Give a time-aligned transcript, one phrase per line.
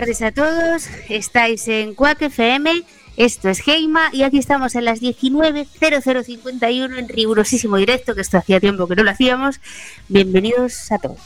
[0.00, 2.84] tardes a todos, estáis en Quack FM,
[3.16, 8.60] esto es Heima y aquí estamos en las 19.0051 en rigurosísimo directo, que esto hacía
[8.60, 9.58] tiempo que no lo hacíamos.
[10.06, 11.18] Bienvenidos a todos.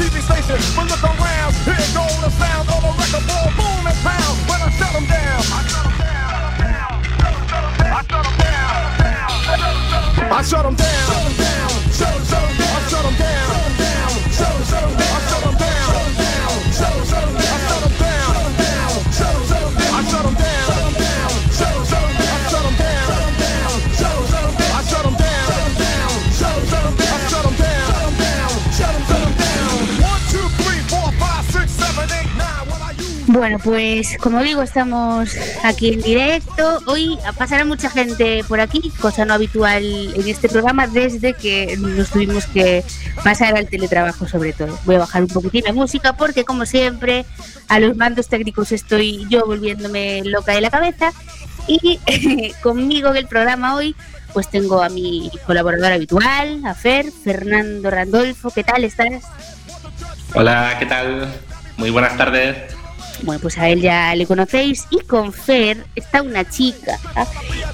[0.00, 0.56] TV station.
[0.74, 4.36] But look around, here goes the sound of a record ball, boom and pound.
[4.48, 7.04] When I shut them down, I shut them down.
[7.84, 8.80] I shut them down.
[10.32, 11.39] I shut them down.
[33.32, 35.30] Bueno, pues como digo, estamos
[35.62, 36.80] aquí en directo.
[36.86, 42.10] Hoy pasará mucha gente por aquí, cosa no habitual en este programa desde que nos
[42.10, 42.82] tuvimos que
[43.22, 44.76] pasar al teletrabajo sobre todo.
[44.84, 47.24] Voy a bajar un poquitín la música porque como siempre
[47.68, 51.12] a los mandos técnicos estoy yo volviéndome loca de la cabeza
[51.68, 52.00] y
[52.64, 53.94] conmigo en el programa hoy
[54.32, 58.50] pues tengo a mi colaborador habitual, a Fer, Fernando Randolfo.
[58.50, 59.22] ¿Qué tal estás?
[60.34, 61.32] Hola, ¿qué tal?
[61.76, 62.79] Muy buenas tardes.
[63.22, 64.86] Bueno, pues a él ya le conocéis.
[64.90, 66.98] Y con Fer está una chica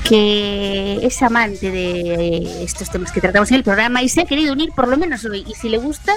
[0.09, 4.53] que es amante de estos temas que tratamos en el programa y se ha querido
[4.53, 5.45] unir por lo menos hoy.
[5.49, 6.13] Y si le gusta,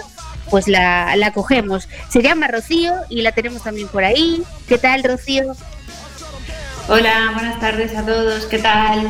[0.50, 1.88] pues la, la cogemos.
[2.10, 4.44] Se llama Rocío y la tenemos también por ahí.
[4.68, 5.56] ¿Qué tal, Rocío?
[6.88, 9.08] Hola, buenas tardes a todos, ¿qué tal?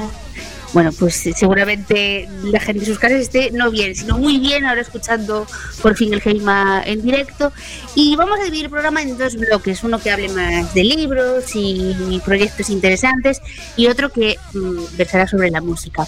[0.74, 4.82] Bueno, pues seguramente la gente en sus casas esté no bien, sino muy bien ahora
[4.82, 5.48] escuchando
[5.82, 7.52] por fin el Heima en directo.
[7.96, 11.46] Y vamos a dividir el programa en dos bloques, uno que hable más de libros
[11.56, 13.42] y proyectos interesantes
[13.78, 16.06] y otro que mm, versará sobre la música.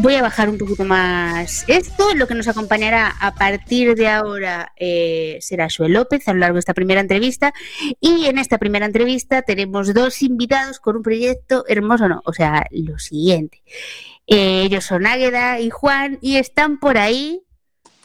[0.00, 2.14] Voy a bajar un poquito más esto.
[2.14, 6.54] Lo que nos acompañará a partir de ahora eh, será Joel López a lo largo
[6.54, 7.52] de esta primera entrevista.
[8.00, 12.66] Y en esta primera entrevista tenemos dos invitados con un proyecto hermoso, no, o sea,
[12.70, 13.62] lo siguiente.
[14.28, 17.42] Eh, ellos son Águeda y Juan y están por ahí.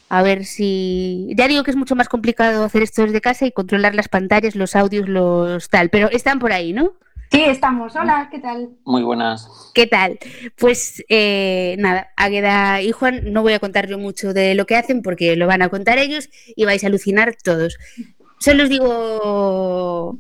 [0.10, 1.30] A ver si.
[1.36, 4.56] Ya digo que es mucho más complicado hacer esto desde casa y controlar las pantallas,
[4.56, 6.94] los audios, los tal, pero están por ahí, ¿no?
[7.34, 7.96] Sí, estamos.
[7.96, 8.70] Hola, ¿qué tal?
[8.86, 9.72] Muy buenas.
[9.74, 10.20] ¿Qué tal?
[10.56, 14.76] Pues eh, nada, Águeda y Juan, no voy a contar yo mucho de lo que
[14.76, 17.80] hacen porque lo van a contar ellos y vais a alucinar todos.
[18.40, 20.20] Solo os digo,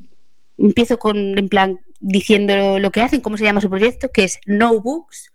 [0.57, 4.39] empiezo con, en plan, diciendo lo que hacen, cómo se llama su proyecto, que es
[4.47, 5.31] No Books.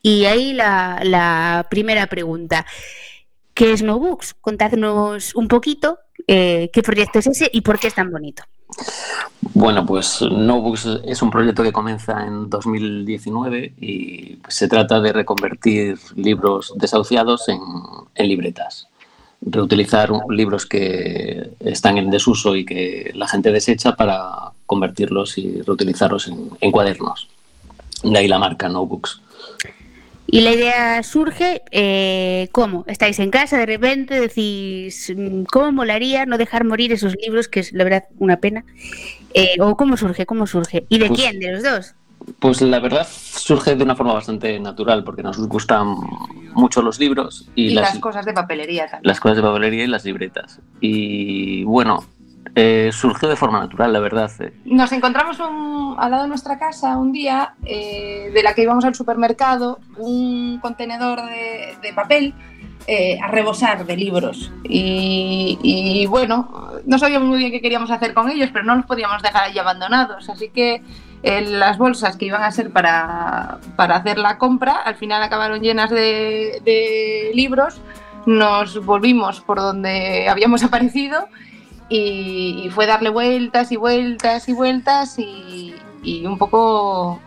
[0.00, 2.64] Y ahí la, la primera pregunta.
[3.54, 4.34] ¿Qué es No Books?
[4.34, 5.98] Contadnos un poquito
[6.28, 8.44] eh, qué proyecto es ese y por qué es tan bonito.
[9.54, 15.98] Bueno, pues Nobooks es un proyecto que comienza en 2019 y se trata de reconvertir
[16.16, 18.88] libros desahuciados en, libretas.
[19.40, 26.28] Reutilizar libros que están en desuso y que la gente desecha para convertirlos y reutilizarlos
[26.28, 27.28] en, en cuadernos.
[28.02, 29.22] De ahí la marca Notebooks.
[30.30, 32.84] Y la idea surge, eh, ¿cómo?
[32.86, 37.60] Estáis en casa, de repente decís, mm, ¿cómo molaría no dejar morir esos libros, que
[37.60, 38.62] es la verdad una pena?
[39.32, 40.26] Eh, ¿O cómo surge?
[40.26, 40.84] ¿Cómo surge?
[40.90, 41.38] ¿Y de Pues- quién?
[41.40, 41.94] ¿De los dos?
[42.40, 45.94] Pues la verdad surge de una forma bastante natural porque nos gustan
[46.52, 49.08] mucho los libros y, Y, las, cosas de papelería también.
[49.08, 50.60] las cosas de papelería y las libretas.
[50.80, 52.04] Y bueno,
[52.60, 54.28] eh, surgió de forma natural, la verdad.
[54.40, 54.52] eh.
[54.64, 58.96] Nos encontramos al lado de nuestra casa un día, eh, de la que íbamos al
[58.96, 62.34] supermercado, un contenedor de, papel
[63.22, 64.50] a rebosar de libros.
[64.64, 69.22] Y, bueno, no sabíamos muy bien qué queríamos hacer con ellos, pero no los podíamos
[69.22, 70.28] dejar ahí abandonados.
[70.28, 70.82] Así que
[71.22, 75.90] las bolsas que iban a ser para, para hacer la compra, al final acabaron llenas
[75.90, 77.80] de libros.
[78.26, 81.28] Nos volvimos por donde habíamos aparecido
[81.88, 85.74] y, fue darle vueltas y vueltas y vueltas y,
[86.26, 87.20] un poco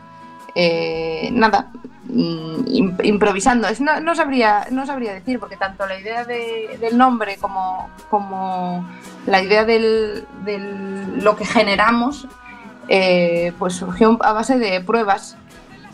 [0.56, 1.72] eh, nada
[2.06, 3.68] mm, im- improvisando.
[3.68, 7.90] Es- no, no sabría no sabría decir porque tanto la idea de- del nombre como,
[8.10, 8.88] como
[9.26, 10.26] la idea del,
[11.24, 12.28] lo que generamos
[12.88, 15.38] eh, pues surgió a base de pruebas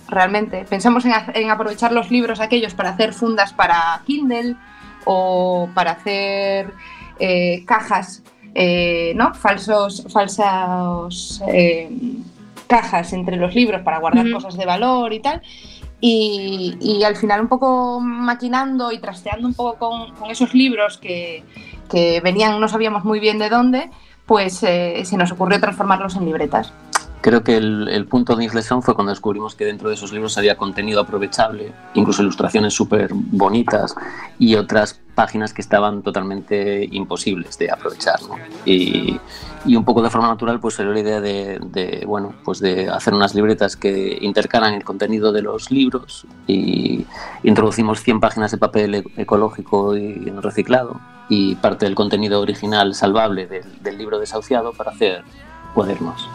[0.10, 0.66] realmente.
[0.69, 4.56] Pensamos en aprovechar los libros aquellos para hacer fundas para Kindle
[5.06, 6.74] o para hacer
[7.19, 8.24] eh, cajas,
[8.59, 9.36] eh, ¿no?
[9.36, 11.92] Falsos, falsas eh,
[12.65, 15.44] cajas entre los libros para guardar cosas de valor y tal.
[16.01, 20.98] Y, y al final un poco maquinando y trasteando un poco con, con esos libros
[20.98, 21.44] que,
[21.88, 23.92] que venían, no sabíamos muy bien de dónde,
[24.25, 26.74] pues eh, se nos ocurrió transformarlos en libretas.
[27.22, 30.38] Creo que el, el punto de inflexión fue cuando descubrimos que dentro de esos libros
[30.38, 33.96] había contenido aprovechable, incluso ilustraciones súper bonitas
[34.40, 38.22] y otras páginas que estaban totalmente imposibles de aprovechar.
[38.22, 38.36] ¿no?
[38.66, 39.19] Y,
[39.66, 42.88] y un poco de forma natural pues salió la idea de, de, bueno, pues de
[42.90, 47.06] hacer unas libretas que intercalan el contenido de los libros y
[47.44, 53.48] introducimos 100 páginas de papel e- ecológico y reciclado y parte del contenido original salvable
[53.48, 55.24] del, del libro desahuciado para hacer
[55.74, 56.30] cuadernos.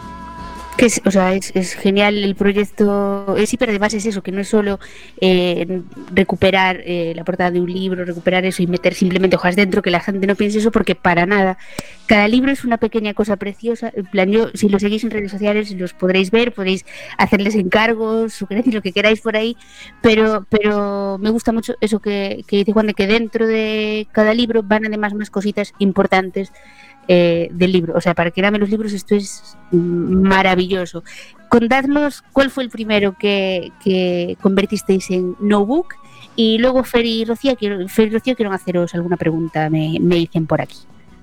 [0.77, 3.35] Que es, o sea, es, es genial el proyecto.
[3.45, 4.79] Sí, pero además es eso, que no es solo
[5.21, 5.81] eh,
[6.13, 9.91] recuperar eh, la portada de un libro, recuperar eso y meter simplemente hojas dentro, que
[9.91, 11.57] la gente no piense eso, porque para nada.
[12.07, 13.91] Cada libro es una pequeña cosa preciosa.
[13.95, 16.85] En plan, yo, si lo seguís en redes sociales, los podréis ver, podéis
[17.17, 19.55] hacerles encargos, sugerencias, lo que queráis por ahí.
[20.01, 24.33] Pero, pero me gusta mucho eso que, que dice Juan, de que dentro de cada
[24.33, 26.51] libro van además más cositas importantes
[27.07, 27.93] eh, del libro.
[27.95, 31.03] O sea, para quien ame los libros esto es maravilloso.
[31.49, 35.95] Contadnos cuál fue el primero que, que convertisteis en Notebook
[36.35, 40.15] y luego Fer y Rocío, quiero, Fer y Rocío quiero haceros alguna pregunta, me, me
[40.15, 40.77] dicen por aquí.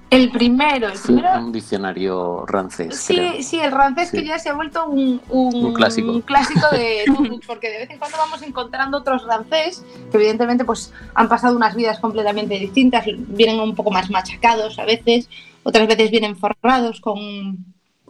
[0.09, 3.05] El primero, el Sí, primero un diccionario rancés.
[3.06, 3.33] creo.
[3.37, 4.26] Sí, sí, el rancés que Sí.
[4.26, 6.11] ya se ha vuelto un, un- Un clásico.
[6.11, 10.65] un clásico de notebooks, porque de vez en cuando vamos encontrando otros rancés que evidentemente
[10.65, 15.29] pues han pasado unas vidas completamente distintas, vienen un poco más machacados a veces,
[15.62, 17.65] otras veces vienen forrados con,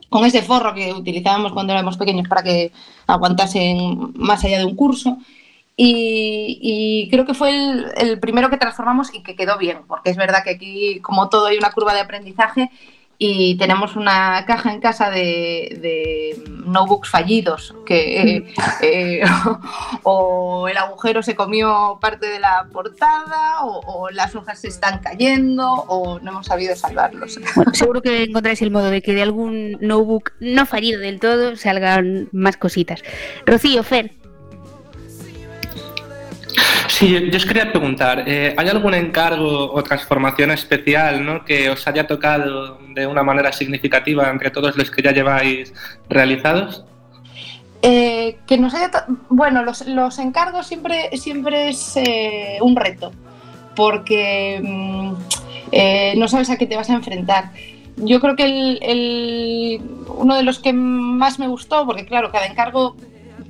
[0.08, 2.72] con ese forro que utilizábamos cuando éramos pequeños para que
[3.06, 5.18] aguantasen más allá de un curso.
[5.76, 10.10] Y, y creo que fue el, el primero que transformamos y que quedó bien, porque
[10.10, 12.70] es verdad que aquí, como todo, hay una curva de aprendizaje
[13.22, 19.22] y tenemos una caja en casa de, de notebooks fallidos, que eh, eh,
[20.04, 25.00] o el agujero se comió parte de la portada, o, o las hojas se están
[25.00, 27.38] cayendo, o no hemos sabido salvarlos.
[27.54, 31.56] Bueno, seguro que encontráis el modo de que de algún notebook no fallido del todo
[31.56, 33.02] salgan más cositas.
[33.44, 34.12] Rocío, Fer,
[36.88, 41.44] Sí, yo, os quería preguntar, eh, ¿hay algún encargo o transformación especial ¿no?
[41.44, 45.72] que os haya tocado de una manera significativa entre todos los que ya lleváis
[46.08, 46.84] realizados?
[47.82, 48.90] Eh, que nos haya
[49.30, 53.10] bueno, los, los encargos siempre, siempre es eh, un reto,
[53.74, 55.12] porque mm,
[56.18, 57.52] no sabes a qué te vas a enfrentar.
[57.96, 62.46] Yo creo que el, el- uno de los que más me gustó, porque claro, cada
[62.46, 62.96] encargo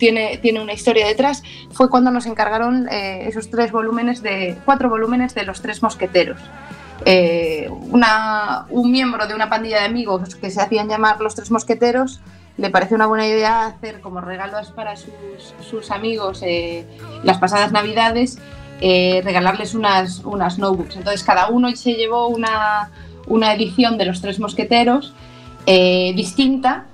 [0.00, 4.88] tiene, tiene una historia detrás, fue cuando nos encargaron eh, esos tres volúmenes de, cuatro
[4.88, 6.40] volúmenes de los tres mosqueteros.
[7.04, 12.20] Eh, un miembro de una pandilla de amigos que se hacían llamar los tres mosqueteros
[12.56, 16.84] le parece una buena idea hacer como regalos para sus, amigos eh,
[17.22, 18.38] las pasadas navidades,
[18.80, 20.96] regalarles unas, unas notebooks.
[20.96, 22.90] Entonces cada uno se llevó una,
[23.28, 25.14] una edición de los tres mosqueteros
[25.66, 26.86] distinta,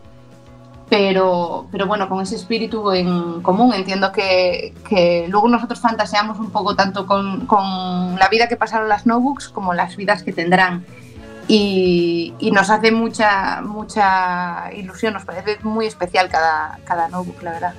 [0.88, 3.74] pero, pero bueno, con ese espíritu en común.
[3.74, 8.88] Entiendo que, que luego nosotros fantaseamos un poco tanto con, con la vida que pasaron
[8.88, 10.84] las notebooks como las vidas que tendrán
[11.48, 17.52] y, y nos hace mucha, mucha ilusión, nos parece muy especial cada, cada notebook, la
[17.52, 17.74] verdad.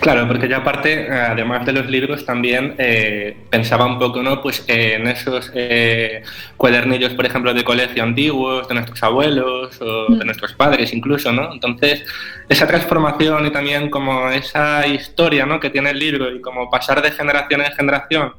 [0.00, 4.40] Claro, porque yo aparte, además de los libros, también eh, pensaba un poco, ¿no?
[4.42, 6.22] Pues eh, en esos eh,
[6.56, 10.26] cuadernillos, por ejemplo, de colegio antiguos, de nuestros abuelos o de Mm.
[10.26, 11.52] nuestros padres incluso, ¿no?
[11.52, 12.04] Entonces,
[12.48, 15.58] esa transformación y también como esa historia, ¿no?
[15.60, 18.32] Que tiene el libro y como pasar de generación en generación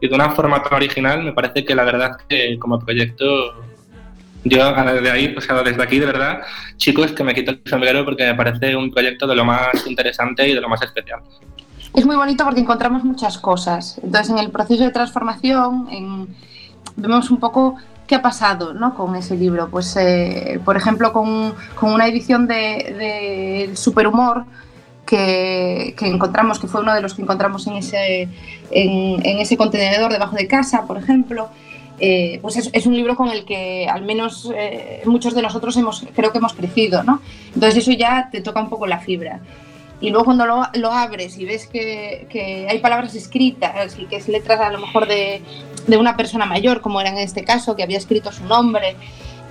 [0.00, 3.54] y de una forma tan original, me parece que la verdad que como proyecto
[4.44, 6.40] yo de ahí, o sea, desde aquí, de verdad,
[6.76, 10.48] chicos, que me quito el sombrero porque me parece un proyecto de lo más interesante
[10.48, 11.20] y de lo más especial.
[11.94, 13.98] Es muy bonito porque encontramos muchas cosas.
[14.02, 16.28] Entonces, en el proceso de transformación, en-
[16.96, 18.94] vemos un poco qué ha pasado ¿no?
[18.94, 19.68] con ese libro.
[19.70, 22.54] Pues, eh, por ejemplo, con, con una edición de,
[23.68, 24.44] de Superhumor
[25.06, 28.22] que, que encontramos, que fue uno de los que encontramos en ese,
[28.70, 31.50] en, en ese contenedor debajo de casa, por ejemplo.
[32.04, 36.04] Eh, pues es, un libro con el que al menos eh, muchos de nosotros hemos,
[36.16, 37.22] creo que hemos crecido, ¿no?
[37.54, 39.38] Entonces eso ya te toca un poco la fibra.
[40.00, 44.16] Y luego cuando lo, lo abres y ves que, que hay palabras escritas y que
[44.16, 45.42] es letras a lo mejor de,
[45.86, 48.96] de una persona mayor, como era en este caso, que había escrito su nombre,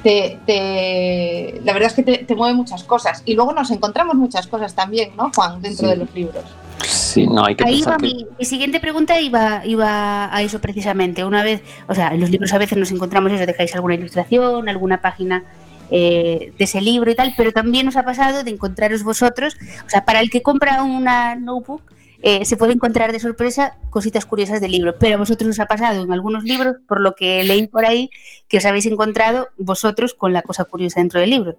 [0.04, 3.22] te, te- la verdad es que te, te mueve muchas cosas.
[3.26, 5.92] Y luego nos encontramos muchas cosas también, ¿no, Juan, dentro Sí.
[5.92, 6.44] de los libros?
[6.88, 8.06] Sí, no, hay que Ahí pensar va que...
[8.08, 11.24] mi, mi siguiente pregunta iba, iba a eso precisamente.
[11.24, 14.68] Una vez, o sea, en los libros a veces nos encontramos eso, dejáis alguna ilustración,
[14.68, 15.44] alguna página
[15.92, 19.56] eh, de ese libro y tal, pero también os ha pasado de encontraros vosotros,
[19.86, 21.82] o sea, para el que compra una notebook,
[22.22, 25.66] eh, se puede encontrar de sorpresa cositas curiosas del libro, pero a vosotros os ha
[25.66, 28.10] pasado en algunos libros, por lo que leí por ahí,
[28.48, 31.56] que os habéis encontrado vosotros con la cosa curiosa dentro del libro.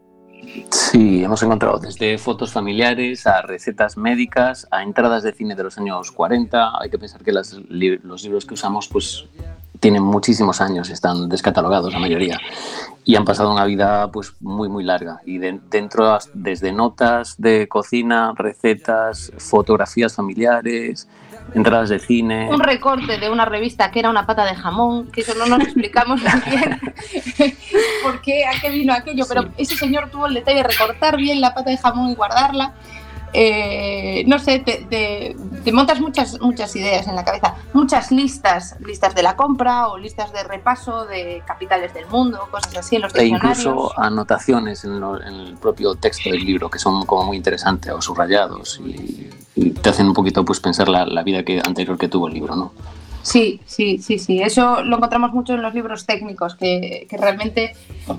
[0.70, 5.78] Sí, hemos encontrado desde fotos familiares a recetas médicas, a entradas de cine de los
[5.78, 6.80] años 40.
[6.80, 9.24] Hay que pensar que los libros que usamos pues
[9.78, 12.38] tienen muchísimos años, están descatalogados la mayoría
[13.04, 17.66] y han pasado una vida pues muy muy larga y de- dentro desde notas de
[17.68, 21.08] cocina, recetas, fotografías familiares,
[21.54, 22.48] entradas de cine.
[22.48, 25.60] Un recorte de una revista que era una pata de jamón, que eso no nos
[25.66, 26.80] explicamos muy bien
[28.02, 29.48] por qué, a qué vino aquello, pero Sí.
[29.58, 32.72] ese señor tuvo el detalle de recortar bien la pata de jamón y guardarla.
[33.34, 38.76] Eh, no sé, te, te- te montas muchas, muchas ideas en la cabeza, muchas listas,
[38.80, 43.02] listas de la compra o listas de repaso de capitales del mundo, cosas así en
[43.02, 47.24] los e incluso anotaciones en, lo- en el propio texto del libro que son como
[47.24, 51.42] muy interesantes o subrayados y, y te hacen un poquito pues pensar la, la vida
[51.42, 52.72] que, anterior que tuvo el libro, ¿no?
[53.22, 54.42] Sí, sí, sí, sí.
[54.42, 57.74] Eso lo encontramos mucho en los libros técnicos, que, que realmente,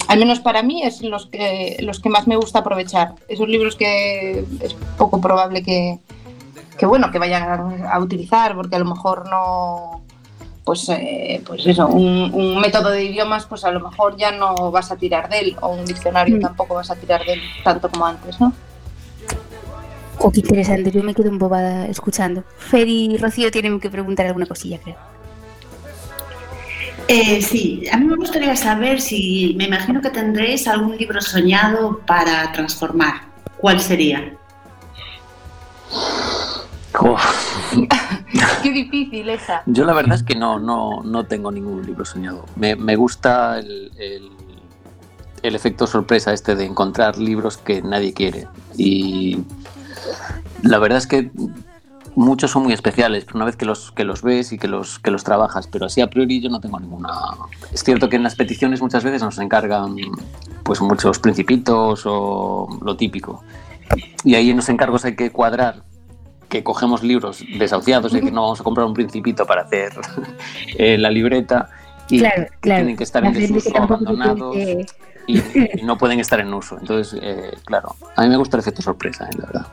[0.08, 3.14] al menos para mí, es los que, los que más me gusta aprovechar.
[3.28, 6.00] Esos libros que es poco probable que,
[6.78, 10.02] que bueno, que vayan a utilizar, porque a lo mejor no,
[10.64, 14.72] pues, eh, pues eso, un, un método de idiomas, pues a lo mejor ya no
[14.72, 16.42] vas a tirar de él, o un diccionario Mm.
[16.42, 18.54] tampoco vas a tirar de él tanto como antes, ¿no?
[20.20, 22.44] Oh, qué interesante, yo me quedo embobada escuchando.
[22.58, 24.96] Fer y Rocío tienen que preguntar alguna cosilla, creo.
[27.10, 32.00] Eh, sí, a mí me gustaría saber si, me imagino que tendréis algún libro soñado
[32.08, 33.16] para transformar.
[33.58, 34.34] ¿Cuál sería?
[38.64, 39.64] Qué difícil esa.
[39.66, 42.46] Yo la verdad es que no, no, no tengo ningún libro soñado.
[42.56, 44.32] Me, me gusta el, el-
[45.42, 48.48] el efecto sorpresa este de encontrar libros que nadie quiere.
[48.78, 49.40] Y
[50.64, 51.32] la verdad es que
[52.16, 55.00] muchos son muy especiales, pero una vez que los, que los ves y que los,
[55.00, 57.10] que los trabajas, pero así a priori yo no tengo ninguna...
[57.72, 59.96] Es cierto que en las peticiones muchas veces nos encargan
[60.64, 63.44] pues muchos principitos o lo típico.
[64.24, 65.84] Y ahí en los encargos hay que cuadrar
[66.50, 69.92] que cogemos libros desahuciados y que no vamos a comprar un principito para hacer
[70.78, 71.70] eh, la libreta
[72.10, 72.82] y claro, claro.
[72.82, 74.86] tienen que estar La en que desuso, abandonados quiere-
[75.26, 75.40] y,
[75.80, 76.78] y no pueden estar en uso.
[76.80, 79.68] Entonces, eh, claro, a mí me gusta el efecto sorpresa, eh, la verdad.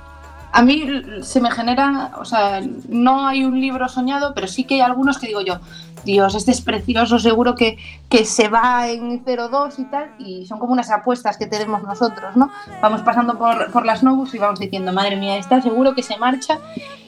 [0.53, 0.85] A mí
[1.23, 5.19] se me genera, o sea, no hay un libro soñado, pero sí que hay algunos
[5.19, 5.61] que digo yo,
[6.05, 7.79] Dios, este es precioso, seguro que,
[8.09, 12.37] que se va en 02 y tal, y son como unas apuestas que tenemos nosotros,
[12.37, 12.51] ¿no?
[12.81, 16.17] Vamos pasando por, por las Novus y vamos diciendo, madre mía, esta seguro que se
[16.17, 16.59] marcha,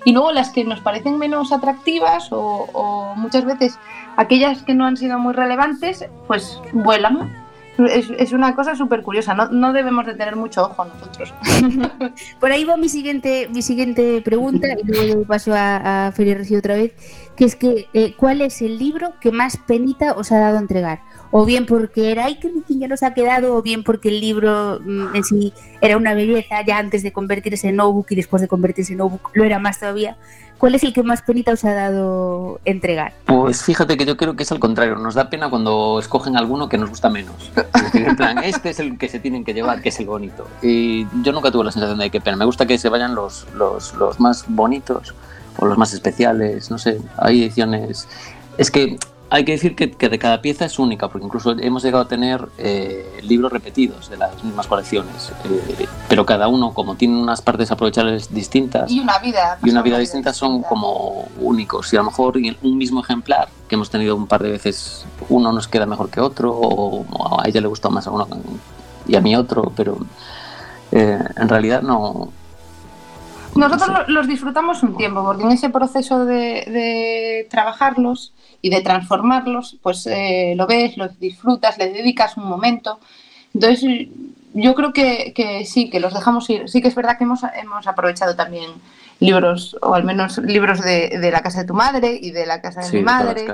[0.04, 3.78] y luego las que nos parecen menos atractivas o muchas veces
[4.16, 7.41] aquellas que no han sido muy relevantes, pues vuelan.
[7.78, 11.32] Es, una cosa súper curiosa, no, no debemos de tener mucho ojo nosotros.
[12.40, 16.34] Por ahí va mi siguiente, mi siguiente pregunta y luego paso a, a Fer y
[16.34, 16.92] Rocío otra vez,
[17.36, 21.00] que es que eh, ¿cuál es el libro que más penita os ha dado entregar?
[21.30, 25.16] O bien porque era, riquín ya nos ha quedado, o bien porque el libro mm,
[25.16, 28.92] en sí era una belleza ya antes de convertirse en notebook y después de convertirse
[28.92, 30.18] en notebook lo era más todavía.
[30.62, 33.12] ¿Cuál es el que más penita os ha dado entregar?
[33.26, 36.68] Pues fíjate que yo creo que es al contrario, nos da pena cuando escogen alguno
[36.68, 37.50] que nos gusta menos.
[37.94, 40.46] En plan, este es el que se tienen que llevar, que es el bonito.
[40.62, 43.44] Y yo nunca tuve la sensación de que pena, me gusta que se vayan los,
[43.56, 45.16] los, los más bonitos
[45.58, 48.06] o los más especiales, no sé, hay ediciones...
[48.56, 48.98] Es que
[49.32, 52.06] hay que decir que, que de cada pieza es única, porque incluso hemos llegado a
[52.06, 57.40] tener eh, libros repetidos de las mismas colecciones, eh, pero cada uno, como tiene unas
[57.40, 59.58] partes aprovechables distintas, Y una vida.
[59.64, 63.74] y una vida distinta son como únicos y a lo mejor un mismo ejemplar que
[63.74, 67.62] hemos tenido un par de veces uno nos queda mejor que otro o a ella
[67.62, 68.28] le gustó más a uno
[69.08, 69.96] y a mí otro pero
[70.90, 72.28] eh, en realidad no
[73.56, 78.32] Nosotros lo- los disfrutamos un tiempo, porque en ese proceso de, de trabajarlos
[78.62, 82.98] y de transformarlos, pues eh, lo ves, lo disfrutas, le dedicas un momento.
[83.54, 84.08] Entonces,
[84.54, 86.68] yo creo que, que sí, que los dejamos ir.
[86.68, 88.70] Sí que es verdad que hemos, hemos aprovechado también
[89.20, 92.60] libros, o al menos libros de, de la casa de tu madre y de la
[92.60, 93.46] casa de sí, mi madre.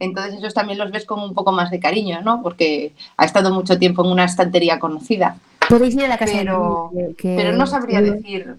[0.00, 2.42] Entonces esos también los ves con un poco más de cariño, ¿no?
[2.42, 5.36] Porque ha estado mucho tiempo en una estantería conocida.
[5.68, 8.54] Podéis ir a la casa Pero- de- que- Pero no sabría que- decir.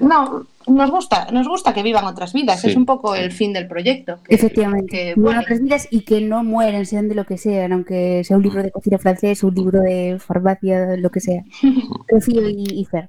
[0.00, 2.60] No, nos gusta, nos gusta que vivan otras vidas.
[2.60, 4.18] Sí, Es un poco el fin del proyecto.
[4.24, 7.38] que- Efectivamente, que, vivan bueno, otras vidas y que no mueran, sean de lo que
[7.38, 11.42] sean, aunque sea un libro de cocina francés, un libro de farmacia, lo que sea.
[12.08, 13.08] Rocío y, y Fer.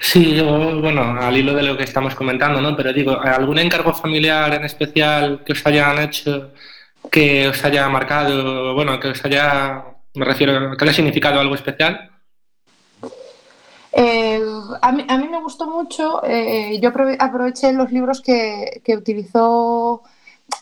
[0.00, 2.76] Sí, yo, bueno, al hilo de lo que estamos comentando, ¿no?
[2.76, 6.52] Pero digo, ¿algún encargo familiar en especial que os hayan hecho,
[7.10, 9.82] que os haya marcado, bueno, que os haya,
[10.14, 12.09] me refiero, que haya significado algo especial?
[13.92, 14.40] Eh,
[14.82, 20.02] a, mí, a, mí, me gustó mucho, eh, yo aproveché los libros que, que, utilizó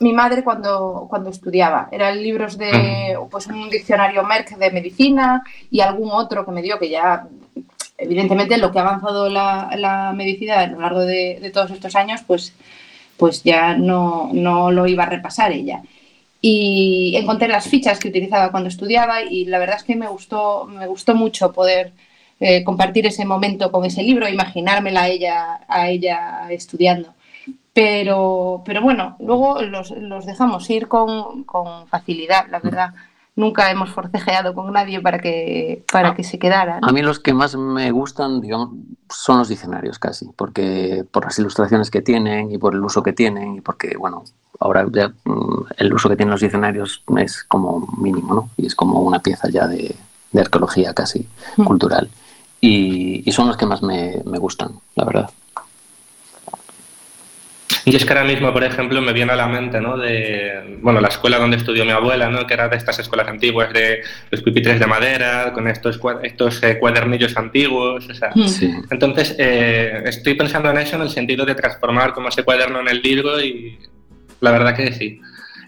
[0.01, 1.89] mi madre cuando, cuando estudiaba.
[1.93, 6.79] Eran libros de pues, un diccionario Merck de medicina y algún otro que me dio
[6.79, 7.29] que ya
[7.99, 11.97] evidentemente lo que ha avanzado la, la medicina a lo largo de, de, todos estos
[11.97, 12.55] años, pues,
[13.17, 15.83] pues ya no, no, lo iba a repasar ella.
[16.41, 20.67] Y encontré las fichas que utilizaba cuando estudiaba y la verdad es que me gustó,
[20.67, 21.93] me gustó mucho poder
[22.41, 27.15] eh, compartir ese momento con ese libro, imaginármela a ella, a ella estudiando.
[27.73, 32.95] Pero, pero bueno, luego los, los dejamos ir con, con facilidad, la verdad
[33.39, 36.81] nunca hemos forcejeado con nadie para que, para que se quedara.
[36.83, 38.71] A mí los que más me gustan, digamos,
[39.09, 43.13] son los diccionarios casi, porque por las ilustraciones que tienen y por el uso que
[43.13, 44.25] tienen y porque, bueno,
[44.59, 48.51] ahora ya mm, el uso que tienen los diccionarios es como mínimo, ¿no?
[48.57, 49.95] Y es como una pieza ya de,
[50.33, 51.65] de arqueología casi mm.
[51.65, 52.11] cultural.
[52.61, 55.31] Y, y, son los que más me, me gustan, la verdad.
[57.85, 59.97] Y es que ahora mismo, por ejemplo, me viene a la mente, ¿no?
[59.97, 62.47] De, bueno, la escuela donde estudió mi abuela, ¿no?
[62.47, 66.79] Que era de estas escuelas antiguas de los pupitres de madera, con estos, estos eh,
[66.79, 68.31] cuadernillos antiguos, o sea.
[68.47, 68.71] Sí.
[68.91, 72.89] Entonces, eh, estoy pensando en eso en el sentido de transformar como ese cuaderno en
[72.89, 73.79] el libro y
[74.41, 75.21] la verdad que sí.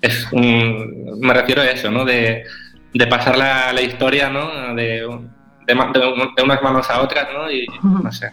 [0.03, 2.05] Es un, me refiero a eso, ¿no?
[2.05, 2.45] De,
[2.93, 4.75] de pasar la, la historia, ¿no?
[4.75, 5.07] De,
[5.75, 6.01] de,
[6.37, 7.51] de, unas manos a otras, ¿no?
[7.51, 8.33] Y no sé.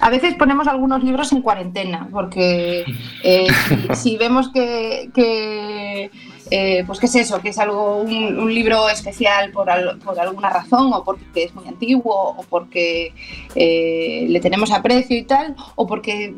[0.00, 2.84] A veces ponemos algunos libros en cuarentena, porque
[3.22, 6.10] eh, si, si, vemos que, que
[6.50, 10.18] eh, pues qué es eso, que es algo un, un libro especial por, al, por,
[10.18, 13.14] alguna razón, o porque es muy antiguo, o porque
[13.54, 16.34] eh, le tenemos aprecio y tal, o porque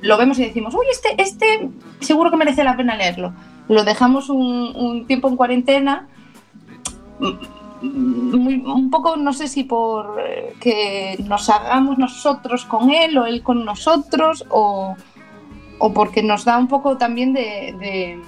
[0.00, 1.68] lo vemos y decimos, uy, este, este
[2.00, 3.32] seguro que merece la pena leerlo.
[3.68, 6.08] Lo dejamos un, un tiempo en cuarentena
[7.82, 13.42] un poco, no sé si por eh, que nos hagamos nosotros con él o él
[13.42, 14.94] con nosotros, o,
[15.78, 18.20] o porque nos da un poco también de,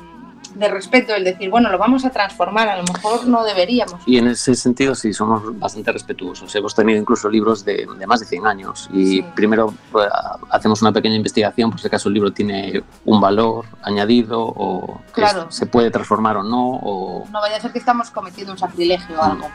[0.55, 4.01] de, respeto el decir, bueno, lo vamos a transformar, a lo mejor no deberíamos.
[4.07, 6.55] Y en ese sentido sí, somos bastante respetuosos.
[6.55, 9.25] Hemos tenido incluso libros de, de más de 100 años y sí.
[9.35, 10.09] primero pues,
[10.51, 15.51] hacemos una pequeña investigación por si acaso el libro tiene un valor añadido o claro.
[15.51, 16.81] se puede transformar o no.
[16.83, 17.27] O...
[17.31, 19.51] No vaya a ser que estamos cometiendo un sacrilegio o algo.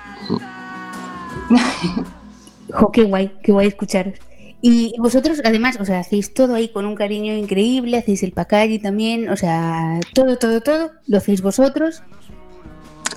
[2.74, 4.16] jo, qué guay, qué guay escucharos.
[4.62, 8.80] Y vosotros, además, o sea, hacéis todo ahí con un cariño increíble, hacéis el pacari
[8.80, 12.04] también, o sea, todo, todo, todo, lo hacéis vosotros.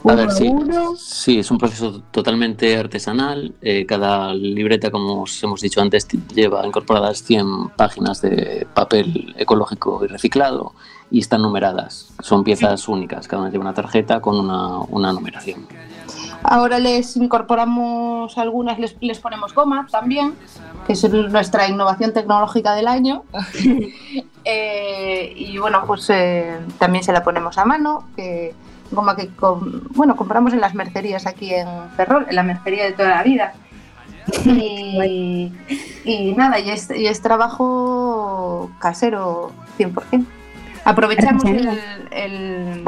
[0.05, 0.51] A ver, sí,
[0.99, 3.55] sí, es un proceso totalmente artesanal.
[3.63, 10.05] Eh, cada libreta, como os hemos dicho antes, lleva incorporadas 100 páginas de papel ecológico
[10.05, 10.75] y reciclado
[11.11, 12.13] y están numeradas.
[12.21, 15.67] Son piezas únicas, cada una lleva una tarjeta con una, una numeración.
[16.43, 20.35] Ahora les incorporamos algunas, les, les, ponemos goma también,
[20.87, 23.25] que es nuestra innovación tecnológica del año.
[24.45, 28.55] eh, y bueno, pues eh, también se la ponemos a mano, que
[28.91, 29.31] goma que
[29.95, 33.55] bueno, compramos en las mercerías aquí en Ferrol, en la mercería de toda la vida.
[34.45, 35.53] Y,
[36.05, 40.25] y nada, y es, y es, trabajo casero 100%.
[40.85, 41.69] Aprovechamos el,
[42.11, 42.85] el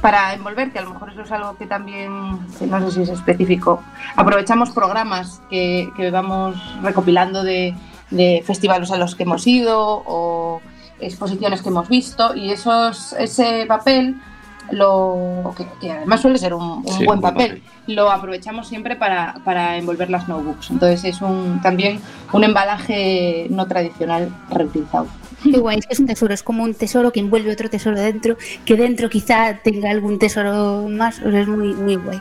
[0.00, 3.08] para envolver, que a lo mejor eso es algo que también, no sé si es
[3.08, 3.82] específico,
[4.16, 7.74] aprovechamos programas que, que vamos recopilando de,
[8.10, 10.60] de, festivales a los que hemos ido o
[11.00, 14.16] exposiciones que hemos visto y esos, ese papel,
[14.70, 18.96] lo, que, que además suele ser un, un sí, buen papel, papel, lo aprovechamos siempre
[18.96, 20.70] para, para, envolver las notebooks.
[20.70, 22.00] Entonces es un, también
[22.32, 25.08] un embalaje no tradicional reutilizado.
[25.42, 28.76] Qué guay, es un tesoro, es como un tesoro que envuelve otro tesoro dentro, que
[28.76, 32.20] dentro quizá tenga algún tesoro más, o sea, es muy, muy guay.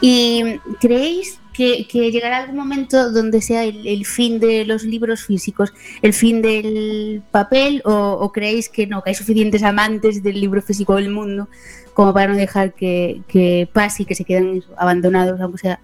[0.00, 6.12] ¿Y creéis que, llegará algún momento donde sea el, fin de los libros físicos, el
[6.12, 10.96] fin del papel, o, o, creéis que no, que hay suficientes amantes del libro físico
[10.96, 11.48] del mundo
[11.96, 15.80] como para no dejar que, que pase y que se queden abandonados, aunque sea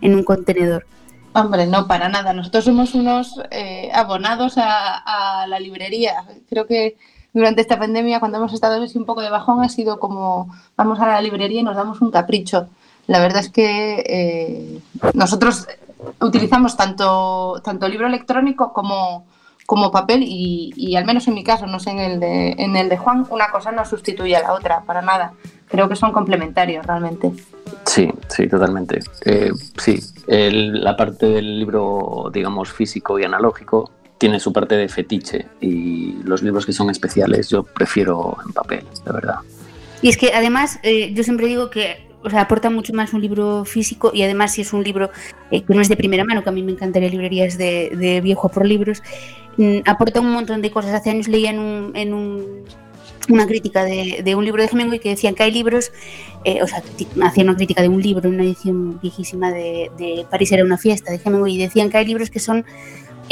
[0.00, 0.86] en un contenedor?
[1.32, 2.32] Hombre, no, para nada.
[2.32, 6.24] Nosotros somos unos eh, abonados a, la librería.
[6.48, 6.96] Creo que
[7.32, 11.06] durante esta pandemia, cuando hemos estado un poco de bajón, ha sido como vamos a
[11.06, 12.68] la librería y nos damos un capricho.
[13.06, 14.80] La verdad es que eh,
[15.14, 15.68] nosotros
[16.20, 19.26] utilizamos tanto, tanto libro electrónico como,
[19.66, 22.76] como papel y, y, al menos en mi caso, no sé en el, de, en
[22.76, 25.34] el de Juan, una cosa no sustituye a la otra, para nada.
[25.70, 27.32] Creo que son complementarios realmente.
[27.86, 29.00] Sí, sí, totalmente.
[29.24, 34.88] Eh, sí, el- la parte del libro, digamos, físico y analógico tiene su parte de
[34.88, 39.36] fetiche y los libros que son especiales yo prefiero en papel, de verdad.
[40.02, 43.22] Y es que además, eh, yo siempre digo que o sea, aporta mucho más un
[43.22, 45.08] libro físico y además si es un libro
[45.50, 48.20] eh, que no es de primera mano, que a mí me encantaría librerías de, de
[48.20, 49.02] viejo por libros,
[49.56, 50.92] mm, aporta un montón de cosas.
[50.92, 52.64] Hace años leía en, un, en un-
[53.30, 55.92] una crítica de, de un libro de Hemingway que decían que hay libros,
[56.44, 56.82] eh, o sea,
[57.22, 61.12] hacían una crítica de un libro, una edición viejísima de, de París era una fiesta
[61.12, 62.64] de Hemingway y decían que hay libros que son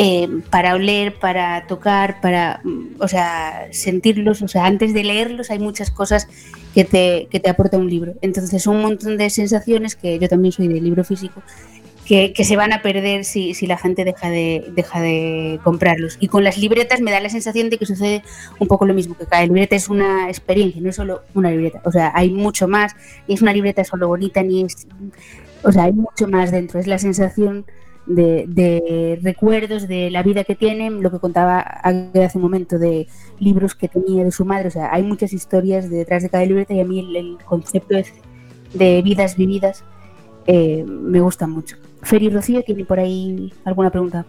[0.01, 5.51] eh, para oler, para tocar, para, mm, o sea, sentirlos, o sea, antes de leerlos
[5.51, 6.29] hay muchas cosas
[6.73, 8.15] que te, que te aporta un libro.
[8.23, 11.43] Entonces un montón de sensaciones que yo también soy de libro físico
[12.09, 16.17] que, se van a perder si, si la gente deja de, deja de comprarlos.
[16.21, 18.23] Y con las libretas me da la sensación de que sucede
[18.59, 21.83] un poco lo mismo, que cada libreta es una experiencia, no es solo una libreta.
[21.85, 24.87] O sea, hay mucho más, ni es una libreta solo bonita, ni es...
[25.63, 27.67] O sea, hay mucho más dentro, es la sensación
[28.07, 33.07] de, de recuerdos de la vida que tienen, lo que contaba hace un momento de
[33.39, 36.73] libros que tenía de su madre, o sea, hay muchas historias detrás de cada libreta
[36.73, 37.97] y a mí el, concepto
[38.73, 39.85] de vidas vividas
[40.47, 41.77] eh, me gusta mucho.
[42.03, 44.25] Feri Rocío tiene por ahí alguna pregunta.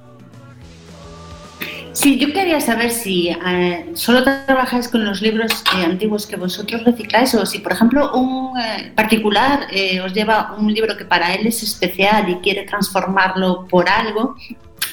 [1.92, 6.84] Sí, yo quería saber si eh, solo trabajáis con los libros eh, antiguos que vosotros
[6.86, 11.34] recicláis o si, por ejemplo, un eh, particular eh, os lleva un libro que para
[11.34, 14.36] él es especial y quiere transformarlo por algo,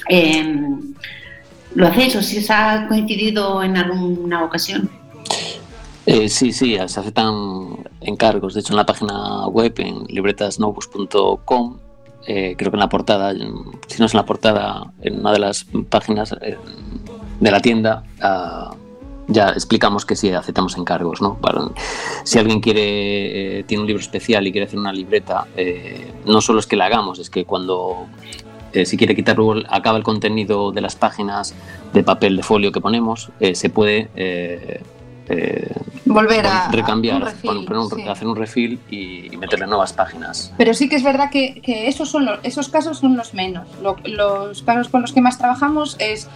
[0.08, 0.56] eh,
[1.74, 4.90] ¿lo hacéis o si os ha coincidido en alguna ocasión?
[6.06, 8.54] Eh, sí, sí, se aceptan encargos.
[8.54, 11.78] De hecho, en la página web, en libretasnovus.com,
[12.26, 15.38] eh, creo que en la portada, si no es en la portada, en una de
[15.38, 16.56] las páginas eh,
[17.40, 18.74] de la tienda, ah,
[19.28, 21.20] ya explicamos que sí aceptamos encargos.
[21.22, 21.38] ¿no?
[22.24, 26.40] Si alguien quiere, eh, tiene un libro especial y quiere hacer una libreta, eh, no
[26.40, 28.06] solo es que la hagamos, es que cuando
[28.84, 31.54] si quiere quitar luego, acaba el contenido de las páginas
[31.94, 34.10] de papel de folio que ponemos, se puede
[35.28, 38.08] eh, eh, Volver a, recambiar, a un refil, pon- poner un- sí.
[38.08, 40.52] hacer un refil y, y meterle nuevas páginas.
[40.56, 43.66] Pero sí que es verdad que, que esos, son los, esos casos son los menos.
[43.82, 46.28] Lo- los casos con los que más trabajamos es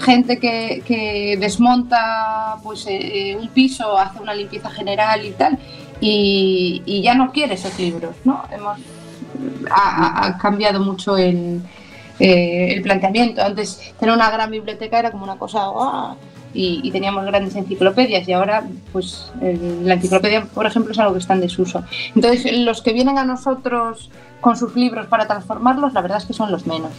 [0.00, 5.58] gente que, que desmonta pues, eh, un piso, hace una limpieza general y tal,
[6.00, 8.14] y, y ya no quiere esos libros.
[8.24, 8.42] ¿no?
[8.52, 8.78] Hemos,
[9.70, 11.62] ha, cambiado mucho el,
[12.18, 13.42] eh, el planteamiento.
[13.42, 16.14] Antes tener una gran biblioteca era como una cosa...
[16.56, 18.62] Y, teníamos grandes enciclopedias y ahora
[18.92, 21.82] pues el- la enciclopedia por ejemplo es algo que está en desuso
[22.14, 26.32] entonces, los que vienen a nosotros con sus libros para transformarlos, la verdad es que
[26.32, 26.90] son los menos.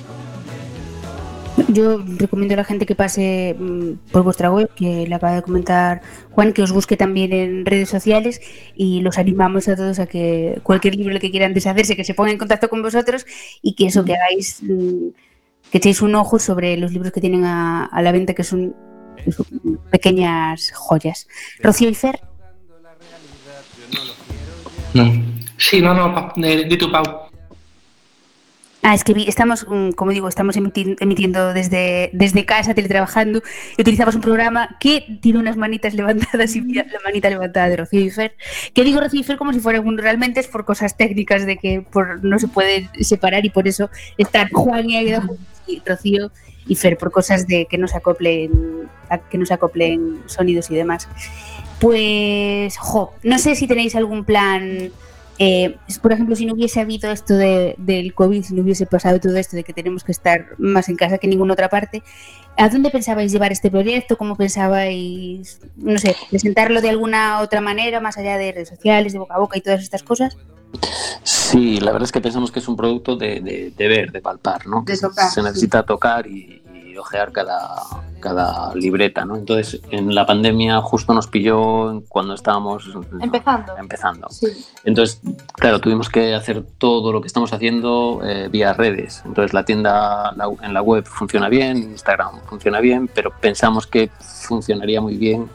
[1.69, 5.41] Yo recomiendo a la gente que pase mm, por vuestra web, que le acaba de
[5.41, 8.41] comentar Juan, que os busque también en redes sociales
[8.75, 12.31] y los animamos a todos a que cualquier libro que quieran deshacerse, que se ponga
[12.31, 13.25] en contacto con vosotros
[13.61, 15.07] y que eso, que hagáis, mm,
[15.71, 18.75] que echéis un ojo sobre los libros que tienen a, la venta, que son
[19.89, 21.27] pequeñas joyas.
[21.61, 22.19] Rocío y Fer,
[24.93, 25.11] No.
[25.57, 27.24] Sí, no, no, eh, di tu Pau.
[28.87, 33.41] Ah, es que vi- estamos, mm, como digo, estamos emiti- emitiendo desde, desde casa, teletrabajando,
[33.77, 37.77] y utilizamos un programa que tiene unas manitas levantadas y mira la manita levantada de
[37.77, 38.35] Rocío y Fer.
[38.75, 41.57] Que digo Rocío y Fer como si fuera uno, realmente es por cosas técnicas de
[41.57, 44.99] que por, no se puede separar y por eso están Juan y
[45.67, 46.31] y Rocío
[46.67, 48.51] y Fer, por cosas de que no se acoplen,
[49.09, 51.07] a- que no se acoplen sonidos y demás.
[51.79, 54.91] Pues, jo, no sé si tenéis algún plan
[55.39, 59.19] eh, por ejemplo, si no hubiese habido esto de- del COVID, si no hubiese pasado
[59.19, 62.03] todo esto de que tenemos que estar más en casa que en ninguna otra parte,
[62.57, 64.17] ¿a dónde pensabais llevar este proyecto?
[64.17, 69.19] ¿Cómo pensabais, no sé, presentarlo de alguna otra manera, más allá de redes sociales, de
[69.19, 70.37] boca a boca y todas estas cosas?
[71.23, 74.21] Sí, la verdad es que pensamos que es un producto de, de- de ver, de
[74.21, 74.83] palpar, ¿no?
[74.85, 76.61] De tocar, Se necesita tocar y,
[76.95, 77.75] y ojear cada,
[78.21, 79.35] cada libreta, ¿no?
[79.35, 82.87] Entonces, en la pandemia justo nos pilló cuando estábamos
[83.21, 83.77] Empezando.
[83.77, 84.29] empezando.
[84.29, 84.47] Sí.
[84.85, 85.21] Entonces,
[85.55, 89.21] claro, tuvimos que hacer todo lo que estamos haciendo eh, vía redes.
[89.25, 94.09] Entonces, la tienda la- en la web funciona bien, Instagram funciona bien, pero pensamos que
[94.47, 95.49] funcionaría muy bien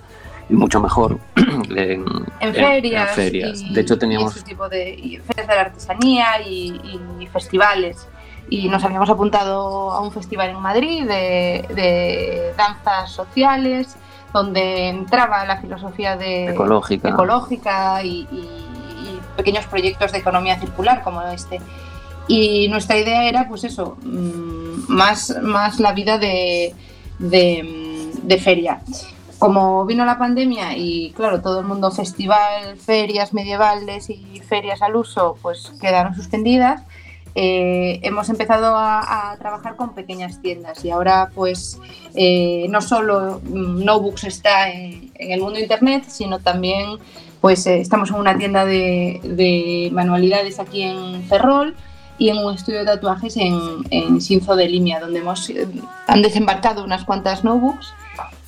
[0.50, 1.18] y mucho mejor
[1.70, 2.04] en,
[2.40, 3.08] En ferias.
[3.10, 3.60] en ferias.
[3.62, 6.78] y- de hecho, y teníamos tipo de y ferias de la artesanía y,
[7.20, 8.06] y festivales.
[8.50, 13.96] Y nos habíamos apuntado a un festival en Madrid de, de danzas sociales,
[14.34, 17.08] donde entraba la filosofía de, ecológica.
[17.10, 18.66] ecológica y, y-
[19.02, 21.60] y pequeños proyectos de economía circular como este.
[22.28, 26.74] Y nuestra idea era, pues eso, mm, más, más la vida de,
[27.18, 28.82] de, mm, de feria.
[29.38, 34.94] como vino la pandemia y claro, todo el mundo festival, ferias medievales y ferias al
[34.96, 36.82] uso, pues quedaron suspendidas.
[37.34, 41.78] Eh, hemos empezado a, trabajar con pequeñas tiendas y ahora pues
[42.14, 46.98] eh, no solo mm, Notebooks está en, el mundo internet, sino también
[47.40, 51.76] pues eh, estamos en una tienda de, manualidades aquí en Ferrol
[52.18, 53.58] y en un estudio de tatuajes en,
[53.90, 55.50] en Sinzo de Limia, donde hemos,
[56.06, 57.94] han desembarcado unas cuantas notebooks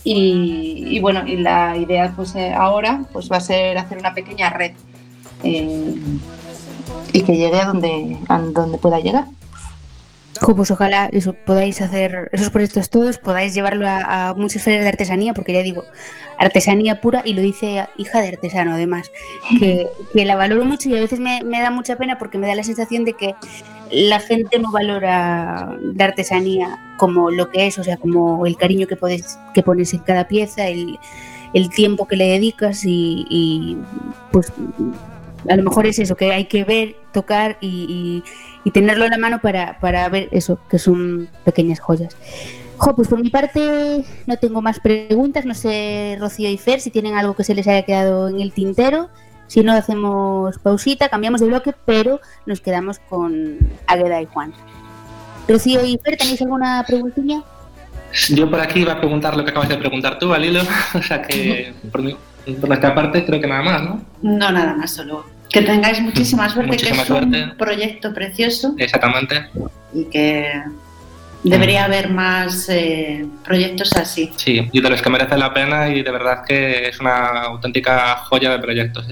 [0.04, 4.72] y, bueno, y la idea pues ahora pues va a ser hacer una pequeña red
[7.12, 9.26] y que llegue a donde, a donde pueda llegar.
[10.56, 11.10] Pues ojalá
[11.46, 15.84] podáis hacer esos proyectos todos, podáis llevarlo a, muchas ferias de artesanía, porque ya digo,
[16.38, 19.10] artesanía pura, y lo dice hija de artesano además,
[19.60, 22.64] que, la valoro mucho y a veces me, da mucha pena porque me da la
[22.64, 23.34] sensación de que
[23.90, 28.86] la gente no valora la artesanía como lo que es, o sea, como el cariño
[28.86, 30.98] que, puedes, que pones en cada pieza, el,
[31.74, 33.76] tiempo que le dedicas y, y
[34.32, 34.52] pues
[35.48, 38.22] a lo mejor es eso, que hay que ver, tocar y,
[38.72, 42.16] tenerlo en la mano para, ver eso, que son pequeñas joyas.
[42.76, 46.90] Jo, pues por mi parte no tengo más preguntas, no sé Rocío y Fer si
[46.90, 49.08] tienen algo que se les haya quedado en el tintero.
[49.46, 54.52] Si no, hacemos pausita, cambiamos de bloque, pero nos quedamos con Agueda y Juan.
[55.46, 57.42] Rocío y Fer, ¿tenéis alguna preguntilla?
[58.30, 60.60] Yo por aquí iba a preguntar lo que acabas de preguntar tú, Alilo,
[60.94, 62.02] o sea que por,
[62.60, 64.02] por nuestra parte creo que nada más, ¿no?
[64.22, 68.74] No, nada más, solo que tengáis muchísima suerte, que es un proyecto precioso.
[68.78, 69.46] Exactamente.
[69.92, 70.62] Y que
[71.42, 74.32] debería haber más eh, proyectos así.
[74.36, 78.16] Sí, y de los que merecen la pena y de verdad que es una auténtica
[78.16, 79.06] joya de proyectos.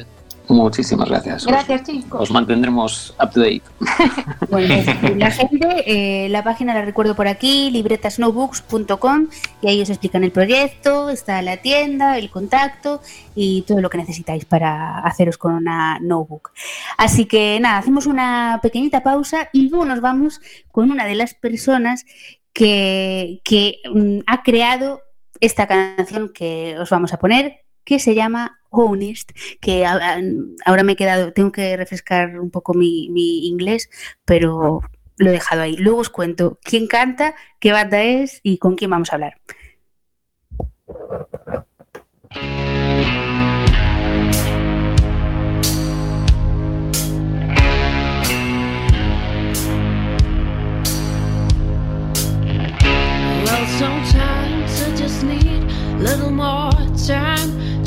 [0.50, 1.46] Muchísimas gracias.
[1.46, 2.22] Gracias, chicos.
[2.22, 3.62] Os mantendremos up to date.
[4.50, 4.74] Bueno,
[5.16, 9.28] la gente, eh, la página la recuerdo por aquí, libretasnotebooks.com,
[9.62, 13.00] y ahí os explican el proyecto, está la tienda, el contacto
[13.36, 16.50] y todo lo que necesitáis para haceros con una notebook.
[16.98, 20.40] Así que nada, hacemos una pequeñita pausa y luego nos vamos
[20.72, 22.04] con una de las personas
[22.52, 25.02] que, que mm, ha creado
[25.38, 30.96] esta canción que os vamos a poner, que se llama Honest, que ahora me he
[30.96, 33.06] quedado, tengo que refrescar un poco mi,
[33.46, 33.90] inglés,
[34.24, 34.80] pero
[35.16, 35.76] lo he dejado ahí.
[35.76, 39.34] Luego os cuento quién canta, qué banda es y con quién vamos a hablar.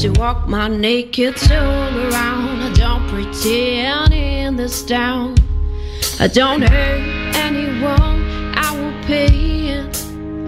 [0.04, 2.60] To walk my naked soul around.
[2.62, 5.38] I don't pretend in this town.
[6.20, 8.52] I don't hurt anyone.
[8.54, 9.80] I will pay.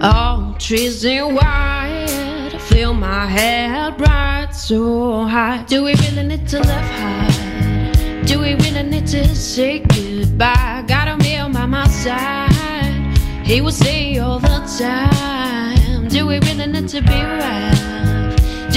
[0.02, 2.50] All trees in white.
[2.52, 5.64] I feel my head bright so high.
[5.66, 7.92] Do we really need to live high?
[8.26, 10.84] Do we really need to say goodbye?
[10.86, 13.16] Got a meal by my side.
[13.42, 16.08] He will say all the time.
[16.08, 17.75] Do we really need to be right?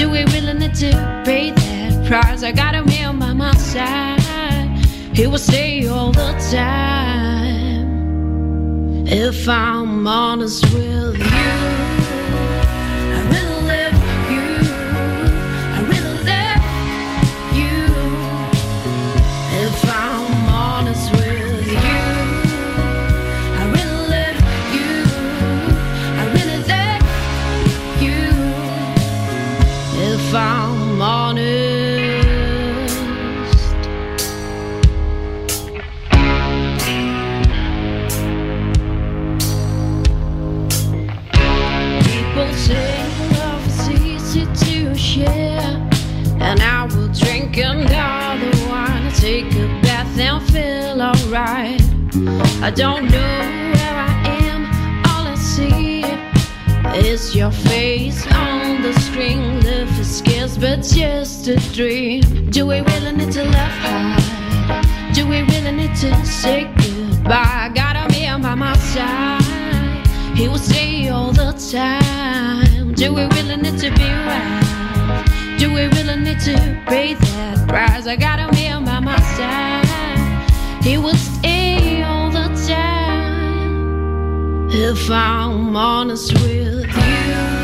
[0.00, 0.92] Do we really need to
[1.26, 2.42] pay that price?
[2.42, 4.18] I got him here by my side.
[5.14, 7.86] He will stay all the time.
[9.06, 11.26] If I'm honest with you.
[13.18, 13.20] I
[52.70, 53.38] don't know
[53.74, 54.12] where I
[54.44, 54.64] am.
[55.10, 56.04] All I see
[56.94, 59.60] is your face on the screen.
[59.62, 62.50] Life is scarce, but just a dream.
[62.50, 65.12] Do we really need to laugh high?
[65.12, 67.66] Do we really need to say goodbye?
[67.66, 70.06] I got him here by my side.
[70.36, 72.94] He will say all the time.
[72.94, 75.56] Do we really need to be right?
[75.58, 78.06] Do we really need to pay that price?
[78.06, 80.84] I got him here by my side.
[80.84, 81.99] He will stay.
[84.72, 87.59] If I'm honest with you.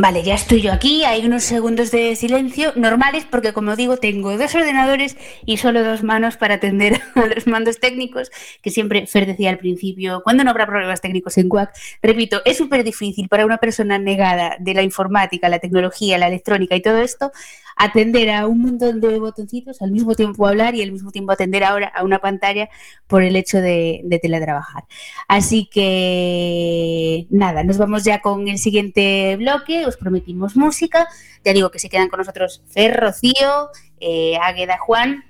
[0.00, 4.38] Vale, ya estoy yo aquí, hay unos segundos de silencio normales porque como digo tengo
[4.38, 8.30] dos ordenadores y solo dos manos para atender a los mandos técnicos,
[8.62, 11.74] que siempre Fer decía al principio, ¿cuándo no habrá problemas técnicos en QUAC?
[12.00, 16.76] Repito, es súper difícil para una persona negada de la informática, la tecnología, la electrónica
[16.76, 17.32] y todo esto,
[17.78, 21.64] atender a un montón de botoncitos, al mismo tiempo hablar y al mismo tiempo atender
[21.64, 22.68] ahora a una pantalla
[23.06, 24.84] por el hecho de, de teletrabajar.
[25.28, 31.06] Así que nada, nos vamos ya con el siguiente bloque, os prometimos música,
[31.44, 35.24] ya digo que se quedan con nosotros Fer, Rocío, eh, Águeda, Juan,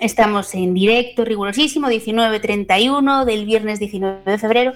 [0.00, 4.72] Estamos en directo, rigurosísimo, 19.31 del viernes 19 de febrero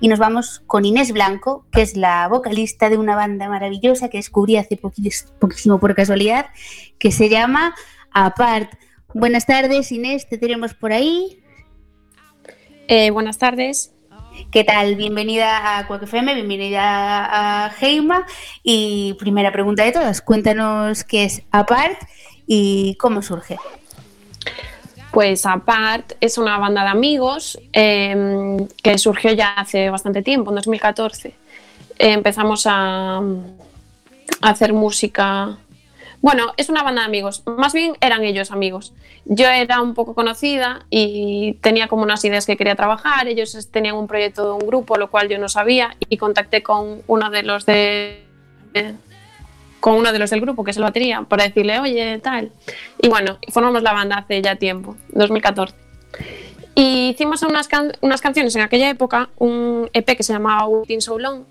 [0.00, 4.16] y nos vamos con Inés Blanco, que es la vocalista de una banda maravillosa que
[4.16, 6.46] descubrí hace poquísimo por casualidad,
[6.98, 7.74] que se llama
[8.12, 8.72] Apart.
[9.12, 11.42] Buenas tardes, Inés, te tenemos por ahí.
[12.88, 13.92] Eh, buenas tardes.
[14.50, 14.96] ¿Qué tal?
[14.96, 18.24] Bienvenida a Cuac FM, bienvenida a Heima.
[18.62, 21.98] Y primera pregunta de todas, cuéntanos qué es Apart
[22.46, 23.58] y cómo surge.
[25.12, 30.56] Pues Apart es una banda de amigos eh, que surgió ya hace bastante tiempo, en
[30.56, 31.28] 2014.
[31.28, 31.34] Eh,
[31.98, 33.22] empezamos a, a,
[34.40, 35.58] hacer música.
[36.22, 38.94] Bueno, es una banda de amigos, más bien eran ellos amigos.
[39.26, 43.96] Yo era un poco conocida y tenía como unas ideas que quería trabajar, ellos tenían
[43.96, 47.42] un proyecto de un grupo, lo cual yo no sabía, y contacté con uno de
[47.42, 48.22] los de
[49.82, 52.52] con uno de los del grupo, que es el batería, para decirle, oye, tal.
[53.00, 55.74] Y bueno, formamos la banda hace ya tiempo, 2014.
[56.76, 61.00] Y hicimos unas, can unas canciones en aquella época, un EP que se llamaba Waiting
[61.00, 61.42] So Long.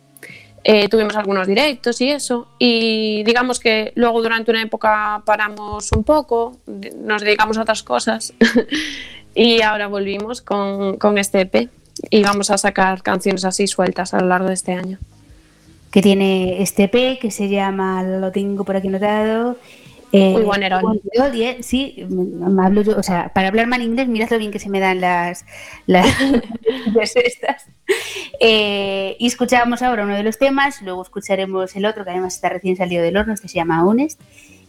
[0.64, 2.48] Eh, tuvimos algunos directos y eso.
[2.58, 6.58] Y digamos que luego durante una época paramos un poco,
[7.04, 8.34] nos dedicamos a otras cosas.
[9.36, 11.70] y ahora volvimos con, con este EP.
[12.10, 15.00] Y vamos a sacar canciones así sueltas a lo largo de este año
[15.92, 19.58] que tiene este P que se llama, lo tengo por aquí notado.
[20.14, 20.82] Eh, Muy buen héroe.
[21.62, 22.06] Sí,
[22.60, 25.00] hablo yo, o sea, para hablar mal inglés, mirad lo bien que se me dan
[25.00, 25.46] las,
[25.86, 26.08] las,
[26.94, 27.66] las estas.
[28.40, 32.50] Eh, y escuchábamos ahora uno de los temas, luego escucharemos el otro, que además está
[32.50, 34.20] recién salido del horno, que se llama Honest.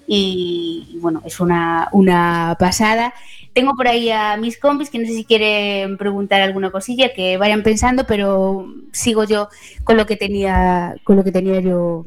[0.06, 3.14] Y, bueno, es una, una pasada.
[3.52, 7.36] Tengo por ahí a mis compis que no sé si quieren preguntar alguna cosilla, que
[7.36, 9.48] vayan pensando, pero sigo yo
[9.84, 12.04] con lo que tenía, con lo que tenía yo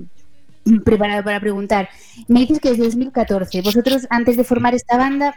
[0.84, 1.90] preparado para preguntar.
[2.28, 3.62] Me dices que es 2014.
[3.62, 5.36] Vosotros, antes de formar esta banda,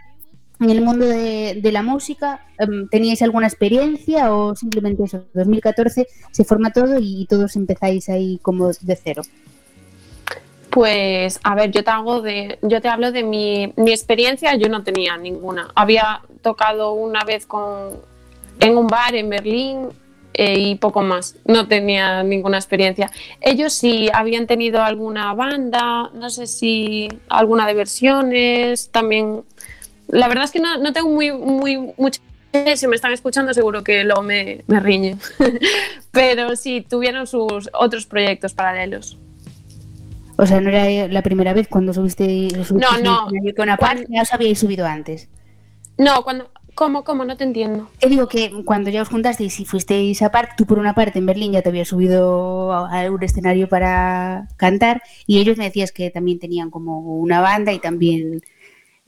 [0.61, 5.25] en el mundo de, la música, um, ¿teníais alguna experiencia o simplemente eso?
[5.35, 9.23] 2014 se forma todo y todos empezáis ahí como de cero.
[10.70, 14.68] Pues, a ver, yo te hago de, yo te hablo de mi, mi experiencia, yo
[14.68, 15.68] no tenía ninguna.
[15.74, 18.00] Había tocado una vez con,
[18.61, 19.88] en un bar en Berlín
[20.35, 21.37] eh, y poco más.
[21.46, 23.11] No tenía ninguna experiencia.
[23.40, 29.42] Ellos sí habían tenido alguna banda, no sé si alguna de versiones, también.
[30.07, 32.20] La verdad es que no, no tengo muy, muy, mucho.
[32.76, 35.18] Si me están escuchando, seguro que luego me, me riñen.
[36.12, 39.18] Pero sí, tuvieron sus otros proyectos paralelos.
[40.40, 43.55] O sea, no era la primera vez cuando subiste, subiste no, no.
[43.57, 45.29] con Apart, ya os habíais subido antes.
[45.96, 47.24] No, cuando, ¿cómo, cómo?
[47.24, 47.90] No te entiendo.
[47.98, 51.18] Te digo que cuando ya os juntasteis y fuisteis a Park, tú por una parte
[51.18, 55.91] en Berlín ya te habías subido a un escenario para cantar y ellos me decías
[55.91, 58.41] que también tenían como una banda y también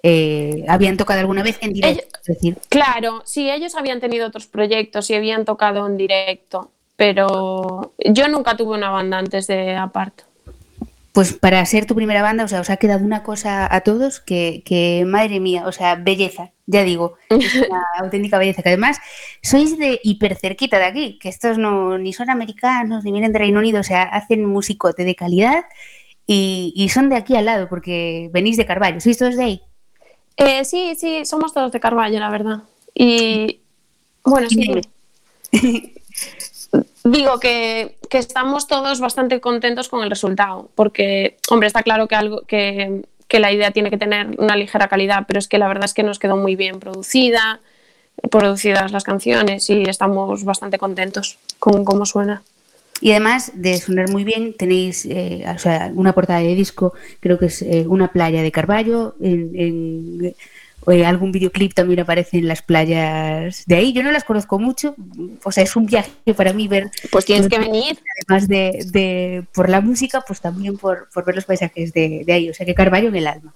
[0.03, 2.03] eh, habían tocado alguna vez en directo.
[2.03, 2.59] Ellos, es decir.
[2.69, 8.57] Claro, sí, ellos habían tenido otros proyectos y habían tocado en directo, pero yo nunca
[8.57, 10.23] tuve una banda antes de Apart
[11.21, 14.21] pues para ser tu primera banda, o sea, os ha quedado una cosa a todos
[14.21, 18.97] que, que madre mía, o sea, belleza, ya digo, es una auténtica belleza, que además
[19.43, 23.39] sois de hiper cerquita de aquí, que estos no ni son americanos ni vienen de
[23.39, 25.67] Reino Unido, o sea, hacen musicote de calidad
[26.27, 29.63] y, y son de aquí al lado, porque venís de Carballo, ¿sois todos de ahí?
[30.39, 32.63] Eh, sí, sí, somos todos de Carballo, la verdad.
[32.95, 33.61] Y
[34.25, 34.81] bueno, sí.
[37.05, 42.15] digo que, que, estamos todos bastante contentos con el resultado, porque, hombre, está claro que,
[42.15, 45.69] algo, que, que, la idea tiene que tener una ligera calidad, pero es que la
[45.69, 47.61] verdad es que nos quedó muy bien producida,
[48.31, 52.43] producidas las canciones y estamos bastante contentos con cómo suena.
[53.01, 55.45] Y además de sonar muy bien, tenéis eh,
[55.95, 60.35] una portada de disco, creo que es eh, una playa de Carballo, en, en
[60.87, 63.93] eh, algún videoclip también aparece en las playas de ahí.
[63.93, 64.95] Yo no las conozco mucho,
[65.45, 66.91] o sea, es un viaje para mí ver.
[67.11, 67.99] Pues tienes que venir.
[68.27, 72.33] Además de, de por la música, pues también por, por ver los paisajes de, de,
[72.33, 72.51] ahí.
[72.51, 73.53] O sea, que Carballo en el alma.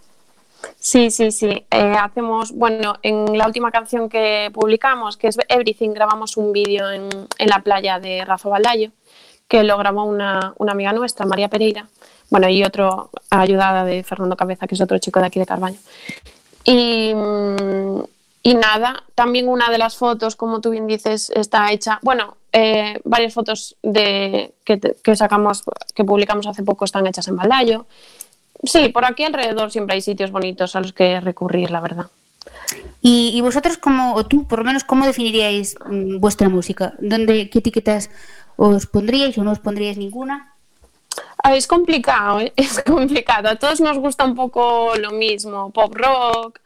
[0.79, 1.64] Sí, sí, sí.
[1.70, 6.91] Eh, hacemos, bueno, en la última canción que publicamos, que es Everything, grabamos un vídeo
[6.91, 7.09] en,
[7.39, 8.91] en, la playa de Rafa Baldayo,
[9.49, 11.87] que lo grabó una, una amiga nuestra, María Pereira
[12.31, 15.79] Bueno, y otro ayudada de Fernando Cabeza, que es otro chico de aquí de Carbaño.
[16.65, 18.03] Y, mm,
[18.43, 23.01] y nada, también una de las fotos, como tú bien dices, está hecha, bueno, eh,
[23.05, 25.62] varias fotos de, que, que sacamos,
[25.95, 27.87] que publicamos hace poco están hechas en Baldayo.
[28.62, 32.07] Sí, por aquí alrededor siempre hay sitios bonitos a los que recurrir, la verdad.
[33.03, 36.95] Y, y vosotros, como, o tú por lo menos, ¿cómo definiríais mm, vuestra música?
[37.01, 38.11] ¿Dónde, ¿Qué etiquetas
[38.57, 40.54] os pondríais o no os pondríais ninguna?
[41.43, 42.53] A es complicado, ¿eh?
[42.57, 43.49] es complicado.
[43.49, 46.61] A todos nos gusta un poco lo mismo, pop rock,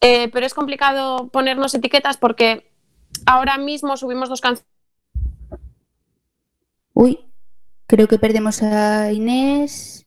[0.00, 2.70] eh, pero es complicado ponernos etiquetas porque
[3.24, 4.70] ahora mismo subimos dos canciones.
[6.92, 7.18] Uy,
[7.86, 10.06] creo que perdemos a Inés.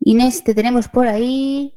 [0.00, 1.74] Inés, te tenemos por ahí.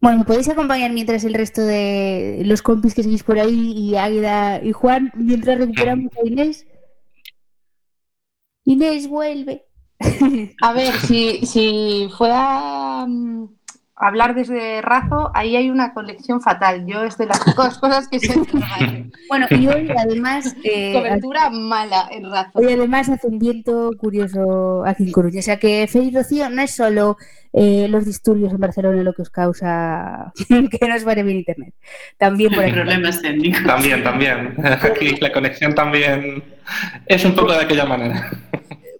[0.00, 3.96] Bueno, ¿me podéis acompañar mientras el resto de los compis que seguís por ahí y
[3.96, 6.66] Águeda y Juan, mientras recuperamos a Inés?
[8.68, 9.66] Inés, vuelve.
[10.60, 13.57] A ver, si, si fuera mm,
[13.98, 16.86] hablar desde Razo, ahí hay una conexión fatal.
[16.86, 19.06] Yo es de las pocas cosas que Carballo.
[19.28, 22.50] Bueno, y hoy además, eh, Cobertura mala en Razo.
[22.54, 25.40] hoy además hace un viento curioso aquí en Coruña.
[25.40, 27.16] O sea que Feliz Rocío no es solo
[27.52, 31.74] eh, los disturbios en Barcelona lo que os causa que no os vaya bien internet.
[32.16, 32.72] También por aquí.
[32.72, 33.64] Problemas técnicos.
[33.64, 34.54] También, también.
[34.82, 36.44] Aquí la conexión también
[37.06, 38.30] es un poco de aquella manera.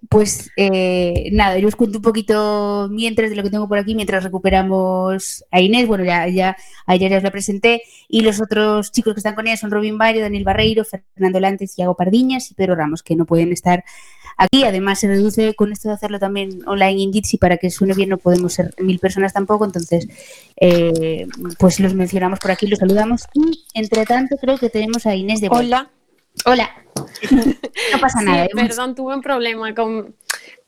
[0.09, 3.93] Pues eh, nada, yo os cuento un poquito mientras de lo que tengo por aquí,
[3.93, 5.87] mientras recuperamos a Inés.
[5.87, 6.57] Bueno, ya, ya
[6.87, 7.83] ayer ya os la presenté.
[8.07, 11.77] Y los otros chicos que están con ella son Robin Bayo, Daniel Barreiro, Fernando Lantes,
[11.77, 13.83] Iago Pardiñas y Pedro Ramos, que no pueden estar
[14.35, 14.63] aquí.
[14.63, 18.09] Además, se reduce con esto de hacerlo también online en Jitsi para que suene bien,
[18.09, 19.63] no podemos ser mil personas tampoco.
[19.63, 20.07] Entonces,
[20.59, 21.27] eh,
[21.59, 23.25] pues los mencionamos por aquí, los saludamos.
[23.35, 25.49] Y entre tanto, creo que tenemos a Inés de.
[25.51, 25.91] Hola.
[26.45, 26.69] Hola.
[27.93, 28.45] No pasa Sí, nada.
[28.51, 30.15] hemos- perdón, tuve un problema con,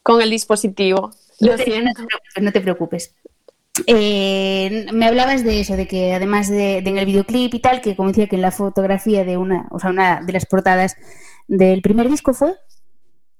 [0.03, 1.11] con el dispositivo.
[1.39, 3.15] No Lo te, no te preocupes, no te preocupes.
[3.87, 7.81] Eh, me hablabas de eso, de que además de, de en el videoclip y tal,
[7.81, 10.95] que como decía que en la fotografía de una, o sea, una de las portadas
[11.47, 12.55] del primer disco fue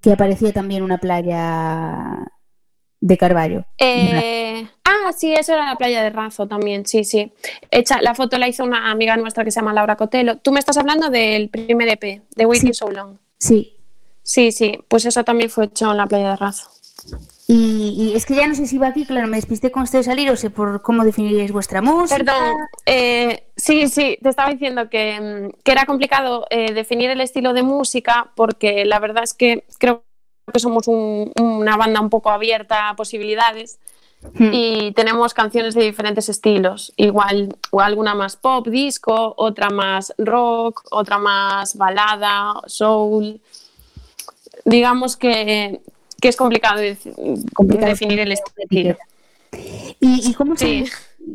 [0.01, 2.27] que aparecía también una playa
[3.01, 3.65] de Carballo.
[3.79, 7.33] Eh, ah, sí, eso era la playa de Razo también, sí, sí.
[7.71, 10.37] Hecha, la foto la hizo una amiga nuestra que se llama Laura Cotelo.
[10.37, 12.79] Tú me estás hablando del primer EP, de Waiting Sí.
[12.79, 13.17] So Long.
[13.37, 13.75] Sí.
[14.23, 16.69] Sí, sí, pues eso también fue hecho en la playa de Razo.
[17.47, 19.97] Y, y es que ya no sé si va aquí, claro, me despisté con esto
[19.97, 22.17] de salir, o sé por cómo definiríais vuestra música.
[22.17, 27.19] Perdón, eh, sí, sí, te estaba diciendo que, mm, que era complicado eh, definir el
[27.19, 30.03] estilo de música porque la verdad es que creo
[30.51, 33.79] que somos un- una banda un poco abierta a posibilidades
[34.35, 34.49] Hmm.
[34.53, 40.83] y tenemos canciones de diferentes estilos, igual o alguna más pop, disco, otra más rock,
[40.91, 43.41] otra más balada, soul.
[44.63, 45.81] Digamos que,
[46.21, 46.81] que es complicado,
[47.53, 48.95] Complicado definir el estilo.
[49.99, 50.83] ¿Y, y cómo Sí.
[50.85, 50.91] es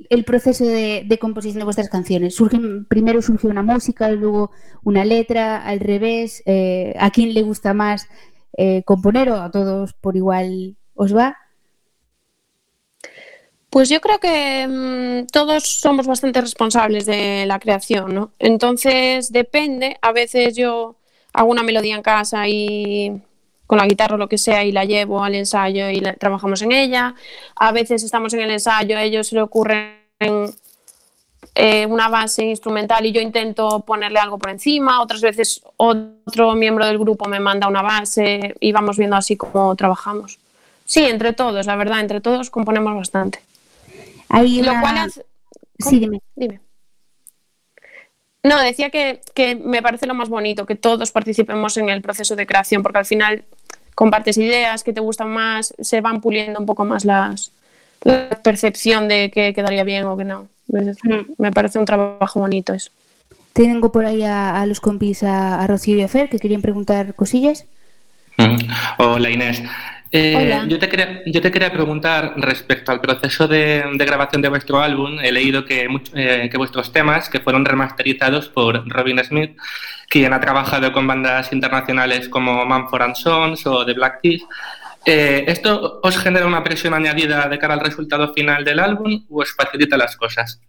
[0.09, 2.37] el proceso de, de composición de vuestras canciones?
[2.37, 4.53] ¿Surgen, primero surge una música, luego
[4.85, 6.43] una letra, al revés?
[6.47, 8.07] Eh, ¿A quién le gusta más
[8.57, 11.37] eh, componer o a todos por igual os va?
[13.71, 18.33] Pues yo creo que mm, todos somos bastante responsables de la creación, ¿no?
[18.39, 20.97] Entonces depende, a veces yo
[21.35, 23.21] hago una melodía en casa y
[23.67, 26.73] con la guitarra o lo que sea y la llevo al ensayo y trabajamos en
[26.73, 27.15] ella.
[27.57, 29.97] A veces estamos en el ensayo, ellos se le ocurren
[31.57, 35.01] eh, una base instrumental y yo intento ponerle algo por encima.
[35.03, 39.75] Otras veces otro miembro del grupo me manda una base y vamos viendo así cómo
[39.75, 40.39] trabajamos.
[40.85, 43.41] Sí, entre todos, la verdad, entre todos componemos bastante.
[44.29, 45.25] Hay Lo una- cual hace-
[45.79, 46.21] Sí, dime.
[46.35, 46.61] Dime.
[48.43, 52.37] No, decía que, que me parece lo más bonito, que todos participemos en el proceso
[52.37, 53.45] de creación, porque al final
[53.95, 57.51] compartes ideas que te gustan más, se van puliendo un poco más las,
[58.03, 60.49] la percepción de que quedaría bien o que no.
[60.73, 60.99] Es-
[61.39, 62.91] Me parece un trabajo bonito eso.
[63.53, 66.61] Tengo por ahí a, a los compis, a, a Rocío y a Fer, que querían
[66.63, 67.65] preguntar cosillas.
[68.37, 68.57] Mm.
[68.99, 69.63] Hola Inés.
[70.13, 70.67] Eh, Hola.
[70.69, 74.81] Yo, te quería, yo te quería preguntar respecto al proceso de, de grabación de vuestro
[74.81, 75.19] álbum.
[75.21, 79.57] He leído que, eh, que vuestros temas, que fueron remasterizados por Robin Smith,
[80.09, 84.45] quien ha trabajado con bandas internacionales como Manford and Sons o The Black Keys,
[85.07, 89.41] eh, ¿esto os genera una presión añadida de cara al resultado final del álbum o
[89.43, 90.61] os facilita las cosas?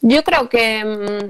[0.00, 0.84] Yo creo que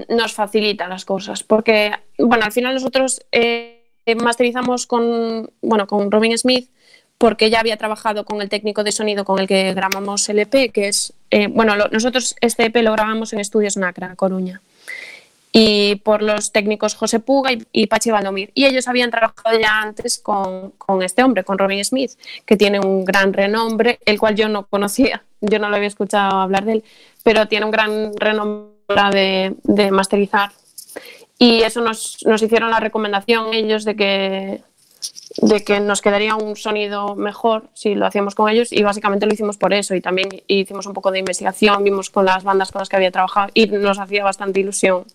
[0.09, 3.81] mm, nos facilita las cosas, porque, bueno, al final nosotros eh,
[4.21, 6.69] masterizamos con, bueno, con Robin Smith,
[7.17, 10.71] porque ya había trabajado con el técnico de sonido con el que grabamos el EP,
[10.71, 14.61] que es, eh, bueno, lo- nosotros este EP lo grabamos en Estudios Nacra, Coruña.
[15.57, 18.51] Y por los técnicos José Puga y, Pachi Valdomir.
[18.53, 22.11] Y ellos habían trabajado ya antes con, con, este hombre, con Robin Smith,
[22.45, 26.41] que tiene un gran renombre, el cual yo no conocía, yo no lo había escuchado
[26.41, 26.83] hablar de él,
[27.23, 28.75] pero tiene un gran renombre
[29.13, 30.51] de, de masterizar.
[31.37, 34.61] Y eso nos, nos hicieron la recomendación ellos de que
[35.37, 39.33] de que nos quedaría un sonido mejor si lo hacíamos con ellos y básicamente lo
[39.33, 42.79] hicimos por eso y también hicimos un poco de investigación, vimos con las bandas con
[42.79, 45.05] las que había trabajado y nos hacía bastante ilusión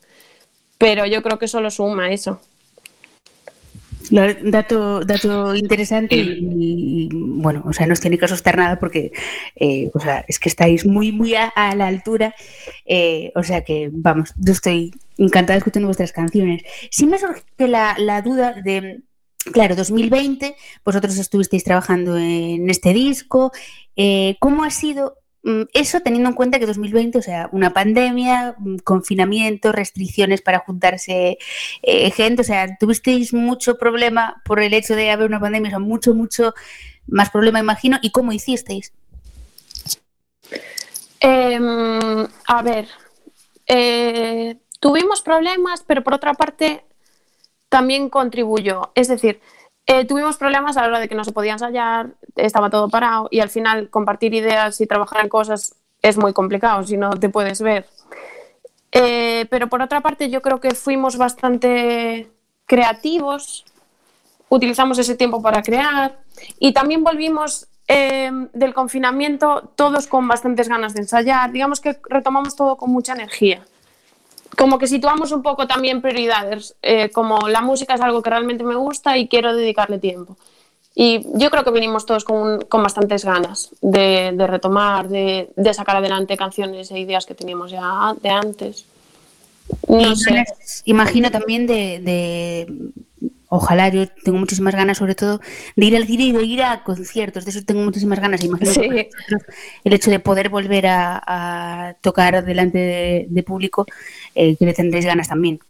[0.80, 2.40] pero yo creo que solo suma eso.
[4.10, 9.12] Dato, dato interesante y, bueno, o sea, no os tiene que asustar nada porque
[9.56, 12.34] eh, o sea, es que estáis muy, muy a, la altura.
[12.86, 16.62] Eh, o sea que, vamos, yo estoy encantada escuchando vuestras canciones.
[16.90, 19.02] Sí me surge la, la duda de,
[19.52, 23.52] claro, 2020, vosotros estuvisteis trabajando en este disco.
[23.96, 25.19] Eh, ¿Cómo ha sido
[25.72, 31.38] eso teniendo en cuenta que 2020, o sea, una pandemia, mm, confinamiento, restricciones para juntarse
[31.82, 35.70] eh, gente, o sea, tuvisteis mucho problema por el hecho de haber una pandemia, o
[35.70, 36.54] sea, mucho, mucho
[37.06, 38.92] más problema, imagino, ¿y cómo hicisteis?
[41.20, 42.88] Em, a ver,
[43.66, 46.84] eh, tuvimos problemas, pero por otra parte
[47.68, 49.40] también contribuyó, es decir,
[49.86, 53.28] eh, tuvimos problemas a la hora de que no se podía ensayar, estaba todo parado
[53.30, 57.28] y al final compartir ideas y trabajar en cosas es muy complicado si no te
[57.28, 57.86] puedes ver.
[58.92, 62.30] Eh, pero por otra parte yo creo que fuimos bastante
[62.66, 63.64] creativos,
[64.48, 66.18] utilizamos ese tiempo para crear
[66.58, 72.56] y también volvimos eh, del confinamiento todos con bastantes ganas de ensayar, digamos que retomamos
[72.56, 73.64] todo con mucha energía
[74.56, 78.64] como que situamos un poco también prioridades, eh, como la música es algo que realmente
[78.64, 80.36] me gusta y quiero dedicarle tiempo.
[80.94, 85.74] Y yo creo que vinimos todos con, con bastantes ganas de, de retomar, de, de,
[85.74, 88.84] sacar adelante canciones e ideas que teníamos ya de antes.
[89.88, 90.44] No sé.
[90.84, 92.92] Imagino también de, de
[93.50, 95.40] ojalá, yo tengo muchísimas ganas, sobre todo,
[95.74, 97.44] de ir al cine y de ir a conciertos.
[97.44, 98.42] De eso tengo muchísimas ganas.
[98.44, 98.70] Imagino
[99.84, 103.86] el hecho de poder volver a, tocar delante de, público,
[104.34, 105.60] eh, que le tendréis ganas también.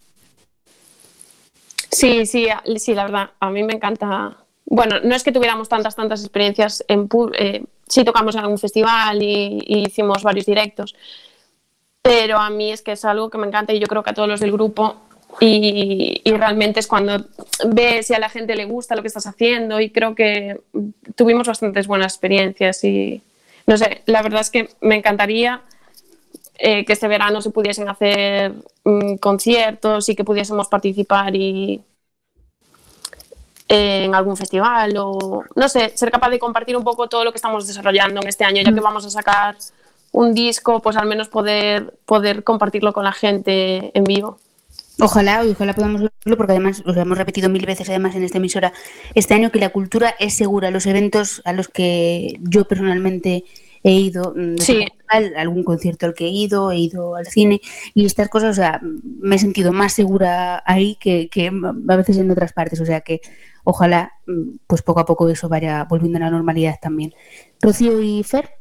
[1.91, 4.37] Sí, sí, sí, la verdad, a mí me encanta.
[4.67, 9.23] Bueno, no es que tuviéramos tantas, tantas experiencias en eh, sí tocamos en algún festival
[9.23, 10.95] y, y hicimos varios directos,
[12.03, 14.15] pero a mí es que es algo que me encanta y yo creo que a
[14.15, 14.97] todos los del grupo
[15.39, 17.25] y, realmente es cuando
[17.67, 20.61] ves si a la gente le gusta lo que estás haciendo y creo que
[21.15, 23.23] tuvimos bastantes buenas experiencias y
[23.67, 25.63] no sé, la verdad es que me encantaría
[26.59, 28.55] eh, que este verano se pudiesen hacer
[28.85, 31.83] mm, conciertos y que pudiésemos participar y
[33.69, 37.37] en algún festival o no sé, ser capaz de compartir un poco todo lo que
[37.37, 39.57] estamos desarrollando en este año, ya que vamos a sacar
[40.11, 44.39] un disco, pues al menos poder, poder compartirlo con la gente en vivo.
[45.01, 48.73] Ojalá, ojalá podamos verlo, porque además lo hemos repetido mil veces además en esta emisora
[49.15, 50.71] este año que la cultura es segura.
[50.71, 53.45] Los eventos a los que yo personalmente
[53.83, 54.57] he ido, mm,
[55.37, 57.61] algún concierto al que he ido, he ido al cine
[57.95, 61.51] y estas cosas, o sea, me he sentido más segura ahí que, que
[61.89, 62.81] a veces en otras partes.
[62.81, 63.21] O sea que
[63.65, 67.15] ojalá, mm, pues poco a poco eso vaya volviendo a la normalidad también.
[67.61, 68.60] Rocío y Fer.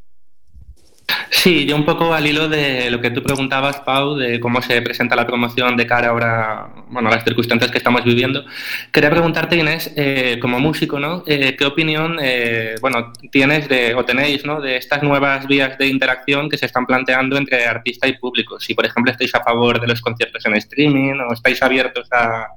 [1.31, 4.81] Sí, yo un poco al hilo de lo que tú preguntabas, Pau, de cómo se
[4.81, 8.43] presenta la promoción de cara ahora, bueno, a las circunstancias que estamos viviendo.
[8.91, 11.23] Quería preguntarte, Inés, eh, como músico, ¿no?
[11.27, 14.59] Eh, ¿Qué opinión, eh, bueno, tienes de, o tenéis, ¿no?
[14.59, 18.59] De estas nuevas vías de interacción que se están planteando entre artista y público.
[18.59, 22.47] Si, por ejemplo, estáis a favor de los conciertos en streaming o estáis abiertos a,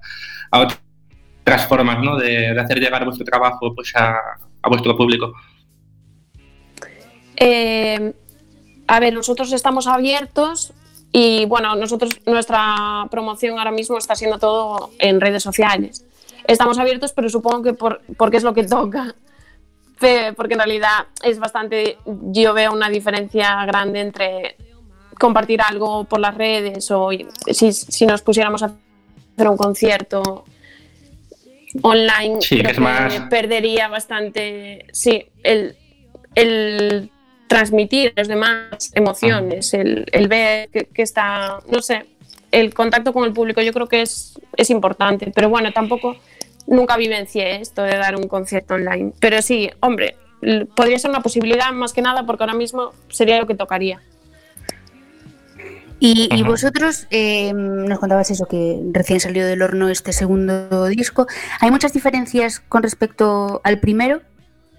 [0.50, 2.16] otras formas, ¿no?
[2.16, 4.16] De, hacer llegar vuestro trabajo, pues, a,
[4.62, 5.34] a vuestro público.
[7.36, 8.12] Eh,
[8.92, 10.74] a ver, nosotros estamos abiertos
[11.12, 16.04] y bueno, nosotros nuestra promoción ahora mismo está siendo todo en redes sociales.
[16.46, 19.14] Estamos abiertos, pero supongo que por, porque es lo que toca.
[20.36, 24.56] Porque en realidad es bastante, yo veo una diferencia grande entre
[25.18, 27.08] compartir algo por las redes o
[27.46, 28.74] si, si nos pusiéramos a
[29.34, 30.44] hacer un concierto
[31.80, 32.62] online, sí,
[33.30, 35.76] perdería bastante, sí, el,
[36.34, 37.10] el
[37.52, 42.06] transmitir a los demás emociones, el, el ver que, está, no sé,
[42.50, 46.16] el contacto con el público yo creo que es, es importante, pero bueno, tampoco
[46.66, 50.16] nunca vivencié esto de dar un concierto online, pero sí, hombre,
[50.74, 54.00] podría ser una posibilidad más que nada porque ahora mismo sería lo que tocaría.
[56.04, 61.28] Y, vosotros eh, nos contabas eso, que recién salió del horno este segundo disco.
[61.60, 64.20] ¿Hay muchas diferencias con respecto al primero?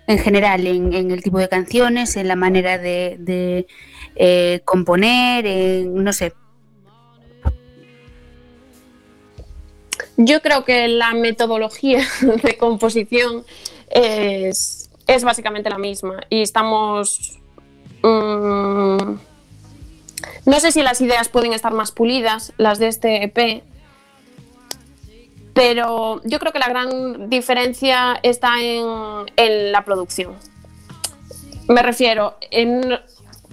[0.07, 3.67] En general, en, el tipo de canciones, en la manera de,
[4.15, 6.33] eh, componer, no sé.
[10.17, 12.05] Yo creo que la metodología
[12.43, 13.43] de composición
[13.89, 17.39] es, es básicamente la misma y estamos...
[18.01, 19.15] mm,
[20.45, 23.63] no sé si las ideas pueden estar más pulidas, las de este EP,
[25.53, 28.85] pero yo creo que la gran diferencia está en,
[29.35, 30.35] en la producción.
[31.67, 32.37] Me refiero,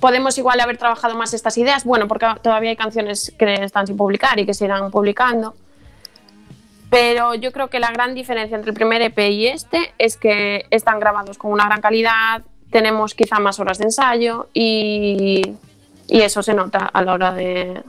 [0.01, 3.97] podemos igual haber trabajado más estas ideas, bueno, porque todavía hay canciones que están sin
[3.97, 5.55] publicar y que se irán publicando.
[6.89, 10.67] Pero yo creo que la gran diferencia entre el primer EP y este es que
[10.71, 15.57] están grabados con una gran calidad, tenemos quizá más horas de ensayo y,
[16.09, 17.81] y eso se nota a la hora de,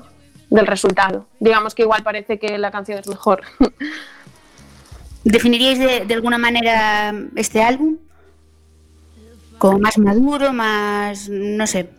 [0.51, 1.25] del resultado.
[1.39, 3.41] Digamos que igual parece que la canción es mejor.
[5.23, 7.97] ¿Definiríais de, de alguna manera este álbum?
[9.57, 11.29] Como más maduro, más.
[11.29, 11.89] no sé.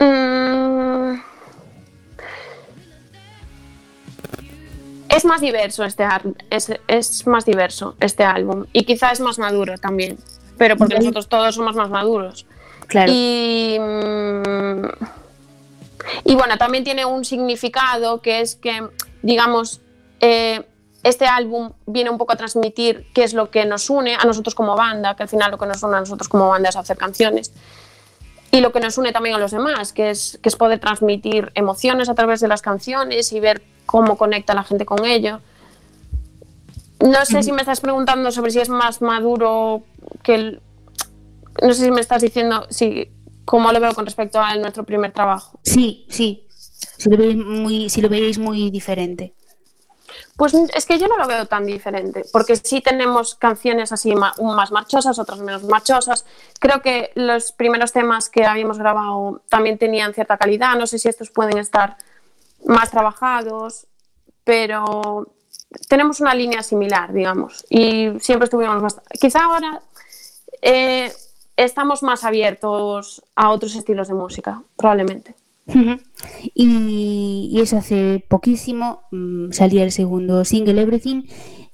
[0.00, 1.20] Mm.
[5.08, 9.38] Es más diverso este álbum, es, es más diverso este álbum y quizá es más
[9.38, 10.18] maduro también,
[10.56, 12.46] pero porque nosotros todos somos más maduros.
[12.86, 13.10] Claro.
[13.12, 14.86] Y, mm,
[16.24, 18.88] y bueno, también tiene un significado que es que,
[19.22, 19.80] digamos,
[20.20, 20.64] eh,
[21.02, 24.54] este álbum viene un poco a transmitir qué es lo que nos une a nosotros
[24.54, 26.96] como banda, que al final lo que nos une a nosotros como banda es hacer
[26.96, 27.52] canciones.
[28.50, 31.52] Y lo que nos une también a los demás, que es, que es poder transmitir
[31.54, 35.40] emociones a través de las canciones y ver cómo conecta la gente con ello.
[37.00, 39.82] No sé si me estás preguntando sobre si es más maduro
[40.22, 40.62] que el,
[41.62, 43.10] no sé si me estás diciendo si
[43.48, 45.58] cómo lo veo con respecto a nuestro primer trabajo.
[45.62, 46.46] Sí, sí.
[46.98, 49.32] Si lo veis muy, si lo veis muy diferente.
[50.36, 54.70] Pues es que yo no lo veo tan diferente, porque sí tenemos canciones así más
[54.70, 56.26] marchosas, otras menos marchosas.
[56.60, 60.76] Creo que los primeros temas que habíamos grabado también tenían cierta calidad.
[60.76, 61.96] No sé si estos pueden estar
[62.66, 63.86] más trabajados,
[64.44, 65.26] pero
[65.88, 69.18] tenemos una línea similar, digamos, y siempre estuvimos bastante...
[69.18, 69.80] Quizá ahora
[70.60, 71.10] eh,
[71.58, 75.34] estamos más abiertos a otros estilos de música, probablemente.
[76.54, 81.24] Y, y eso hace poquísimo mm, salía el segundo single Everything.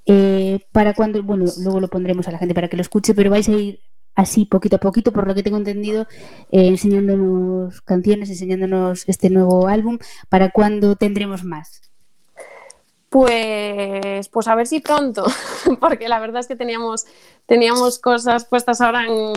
[0.07, 3.31] Eh, para cuando bueno luego lo pondremos a la gente para que lo escuche pero
[3.31, 3.81] vais a ir
[4.15, 6.03] así poquito a poquito por lo que tengo entendido
[6.53, 9.99] eh, enseñándonos canciones enseñándonos este nuevo álbum.
[10.29, 11.81] Para cuando tendremos más
[13.09, 15.25] Pues, pues a ver si pronto,
[15.81, 17.07] porque la verdad es que teníamos,
[17.47, 19.33] teníamos cosas puestas ahora en,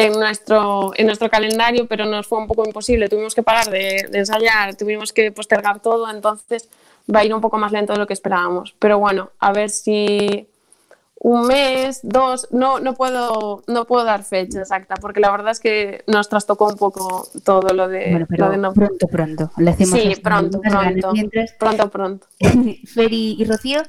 [0.00, 3.08] en nuestro, en nuestro calendario, pero nos fue un poco imposible.
[3.08, 6.68] Tuvimos que parar de, de ensayar, tuvimos que postergar todo, entonces
[7.14, 8.74] va a ir un poco más lento de lo que esperábamos.
[8.78, 10.46] Pero bueno, a ver si
[11.22, 15.60] un mes, dos, no, no, puedo, no puedo dar fecha exacta, porque la verdad es
[15.60, 18.72] que nos trastocó un poco todo lo de, bueno pero lo de no.
[18.72, 20.82] pronto pronto le hacemos Sí, pronto, ganas.
[20.92, 21.12] pronto.
[21.12, 22.26] mientras Pronto, pronto.
[22.94, 23.82] Feri y Rocío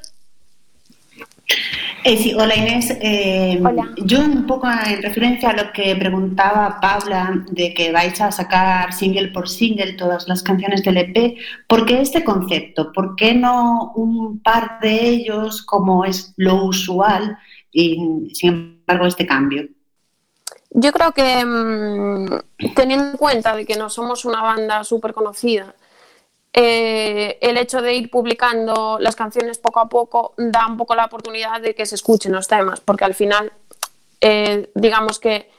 [2.04, 2.98] Eh, sí, hola Inés.
[3.00, 3.94] Eh, Hola.
[3.98, 8.92] Yo un poco en referencia a lo que preguntaba Paula de que vais a sacar
[8.92, 11.38] single por single todas las canciones del EP,
[11.68, 12.92] ¿por qué este concepto?
[12.92, 17.38] ¿Por qué no un par de ellos como es lo usual
[17.72, 19.68] y sin embargo este cambio?
[20.72, 25.76] Yo creo que mm, teniendo en cuenta de que no somos una banda súper conocida,
[26.54, 31.06] eh, el hecho de ir publicando las canciones poco a poco da un poco la
[31.06, 33.54] oportunidad de que se escuchen los temas, porque al final,
[34.20, 35.50] eh, digamos que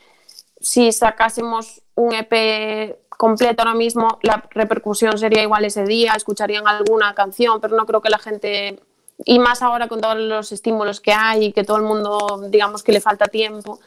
[0.60, 7.14] si sacásemos un EP completo ahora mismo, la repercusión sería igual ese día, escucharían alguna
[7.14, 8.78] canción, pero no creo que la gente,
[9.24, 12.82] y más ahora con todos los estímulos que hay y que todo el mundo, digamos
[12.82, 13.80] que le falta tiempo,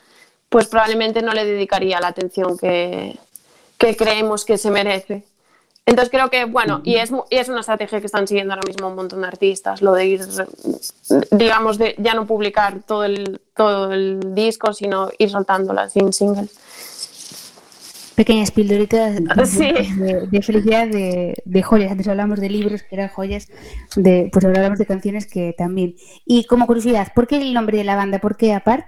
[0.49, 3.17] pues probablemente no le dedicaría la atención que,
[3.77, 5.23] que creemos que se merece.
[5.87, 8.87] Entonces creo que, bueno, y es, y es una estrategia que están siguiendo ahora mismo
[8.87, 10.21] un montón de artistas, lo de ir,
[11.31, 16.57] digamos, de ya no publicar todo el, todo el disco, sino ir soltándolas sin singles.
[18.15, 19.19] pequeñas pildoritas
[19.49, 19.71] Sí.
[19.71, 21.91] de, de felicidad de, de joyas.
[21.91, 23.47] Antes hablamos de libros que eran joyas,
[23.95, 25.95] de, pues ahora hablamos de canciones que también.
[26.25, 28.17] Y como curiosidad, ¿por qué el nombre de la banda?
[28.17, 28.87] ¿Por qué apart?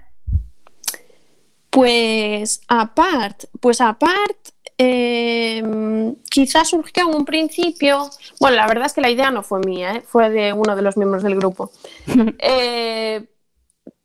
[1.70, 4.36] Pues apart, pues apart,
[4.80, 8.08] eh, quizás surgió en un principio,
[8.38, 10.02] bueno, la verdad es que la idea no fue mía, ¿eh?
[10.06, 11.70] fue de uno de los miembros del grupo.
[12.38, 13.26] Eh,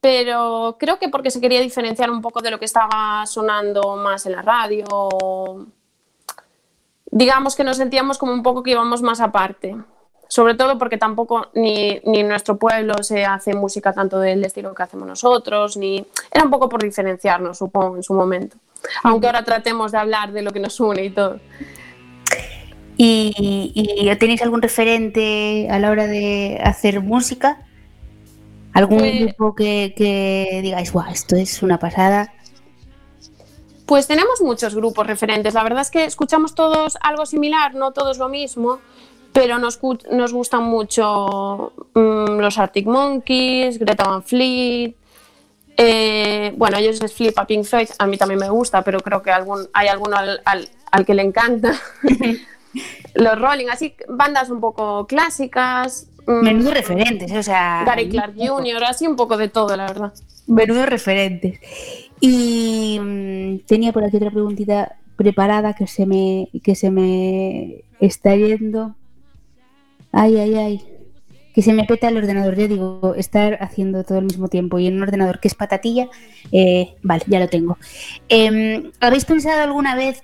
[0.02, 4.26] pero creo que porque se quería diferenciar un poco de lo que estaba sonando más
[4.26, 4.86] en la radio.
[7.06, 9.78] Digamos que nos sentíamos como un poco que íbamos más aparte.
[10.28, 14.74] Sobre todo porque tampoco ni, ni en nuestro pueblo se hace música tanto del estilo
[14.74, 18.58] que hacemos nosotros, ni era un poco por diferenciarnos, supongo, en su momento.
[19.04, 21.40] Aunque ahora tratemos de hablar de lo que nos une y todo.
[22.96, 27.62] ¿Y, y tenéis algún referente a la hora de hacer música?
[28.74, 32.34] ¿Algún Pues- grupo que, que digáis, guau, esto es una pasada?
[33.86, 35.54] Pues tenemos muchos grupos referentes.
[35.54, 38.80] La verdad es que escuchamos todos algo similar, no todos lo mismo,
[39.34, 44.96] pero nos gustan mucho mm, los Arctic Monkeys, Greta Van Fleet.
[45.78, 49.32] Eh, bueno, ellos les flipa Pink Floyd, a mí también me gusta, pero creo que
[49.32, 51.74] algún, hay alguno al, al- al que le encanta.
[53.16, 56.08] los Rolling, así bandas un poco clásicas.
[56.28, 57.38] mm, Menudos referentes, ¿eh?
[57.40, 57.84] o sea.
[57.86, 60.14] Gary Clark Jr., así un poco de todo, la verdad.
[60.48, 61.60] Menudos referentes.
[62.20, 68.36] Y mm, tenía por aquí otra preguntita preparada que se me, que se me está
[68.36, 68.96] yendo.
[70.12, 70.88] Ay, ay, ay.
[71.54, 72.56] Que se me peta el ordenador.
[72.56, 76.10] Ya digo, estar haciendo todo al mismo tiempo y en un ordenador que es patatilla.
[76.52, 77.78] eh, vale, ya lo tengo.
[78.30, 80.24] Em, ¿Habéis pensado alguna vez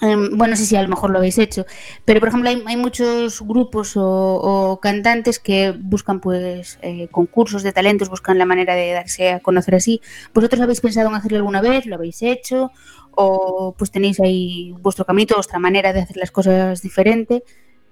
[0.00, 1.66] em, bueno, no sé si a lo mejor lo habéis hecho,
[2.04, 8.08] pero por ejemplo hay, muchos grupos o, cantantes que buscan pues eh, concursos de talentos,
[8.08, 10.00] buscan la manera de darse a conocer así.
[10.34, 11.86] ¿Vosotros habéis pensado en hacerlo alguna vez?
[11.86, 12.70] ¿Lo habéis hecho?
[13.12, 17.42] ¿O pues tenéis ahí vuestro caminito, vuestra manera de hacer las cosas diferente?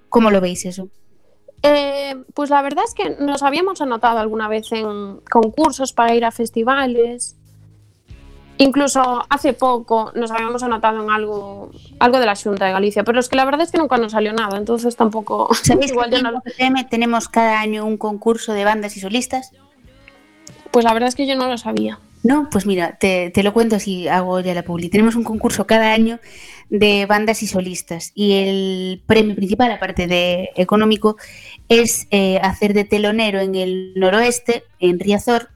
[0.08, 0.88] ¿Cómo lo veis eso?
[1.62, 6.24] Eh, pues la verdad es que nos habíamos anotado alguna vez en concursos para ir
[6.24, 7.36] a festivales.
[8.58, 13.20] Incluso hace poco nos habíamos anotado en algo, algo de la Junta de Galicia, pero
[13.20, 15.52] es que la verdad es que nunca nos salió nada, entonces tampoco.
[15.62, 16.42] ¿Sabéis igual que yo no-
[16.88, 19.52] tenemos cada año un concurso de bandas y solistas?
[20.70, 21.98] pues la verdad es que yo no lo sabía.
[22.22, 24.88] No, pues mira, te, te lo cuento así, hago ya la publi.
[24.90, 26.18] Tenemos un concurso cada año
[26.68, 31.16] de bandas y solistas y el premio principal, aparte de económico,
[31.68, 35.50] es eh, hacer de telonero en el noroeste, en Riazor.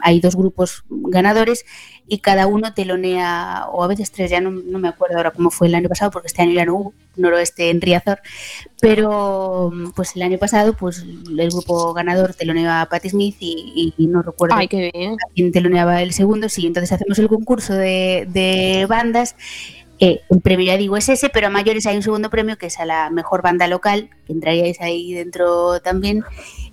[0.00, 1.64] Hay dos grupos ganadores
[2.06, 5.50] y cada uno telonea, o a veces tres, ya no, no me acuerdo ahora cómo
[5.50, 8.20] fue el año pasado, porque este año ya no hubo noroeste en Riazor,
[8.80, 14.06] pero pues el año pasado pues el grupo ganador teloneó a Patti Smith y, y
[14.06, 15.16] no recuerdo Ay, qué bien.
[15.34, 19.36] quien teloneaba el segundo, sí, entonces hacemos el concurso de, de bandas.
[20.00, 22.66] Eh, el premio, ya digo, es ese, pero a mayores hay un segundo premio que
[22.66, 26.24] es a la mejor banda local, que entraríais ahí dentro también.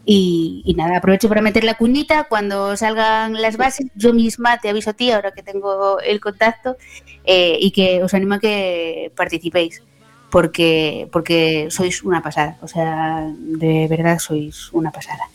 [0.03, 3.87] Y, y nada, aprovecho para meter la cuñita cuando salgan las bases.
[3.95, 6.77] Yo misma te aviso a ti, ahora que tengo el contacto,
[7.23, 9.83] eh, y que os animo a que participéis,
[10.31, 15.25] porque, porque sois una pasada, o sea, de verdad sois una pasada.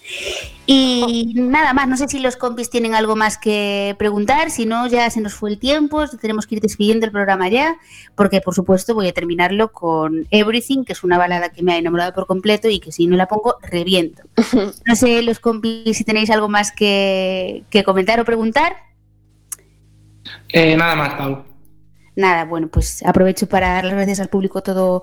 [0.67, 4.89] Y nada más, no sé si los compis tienen algo más que preguntar, si no
[4.89, 7.77] ya se nos fue el tiempo, tenemos que ir despidiendo el programa ya,
[8.17, 11.79] porque por supuesto voy a terminarlo con Everything, que es una balada que me ha
[11.79, 14.23] enamorado por completo y que si no la pongo, reviento.
[14.87, 18.77] No sé los compis si tenéis algo más que, que comentar o preguntar.
[20.49, 21.56] Eh, nada más, Pau.
[22.17, 25.03] Nada, bueno, pues aprovecho para dar las gracias al público todo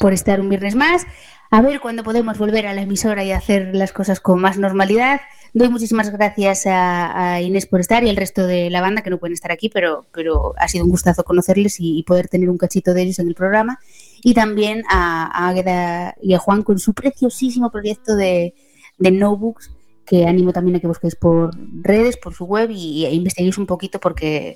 [0.00, 1.06] por estar un viernes más.
[1.50, 5.20] A ver cuándo podemos volver a la emisora y hacer las cosas con más normalidad.
[5.54, 9.08] Doy muchísimas gracias a, a Inés por estar y al resto de la banda que
[9.08, 12.58] no pueden estar aquí, pero, pero ha sido un gustazo conocerles y, poder tener un
[12.58, 13.78] cachito de ellos en el programa.
[14.22, 18.52] Y también a, Águeda y a Juan con su preciosísimo proyecto de,
[18.98, 19.70] de notebooks
[20.04, 21.50] que animo también a que busquéis por
[21.82, 24.54] redes, por su web y, e investiguéis un poquito porque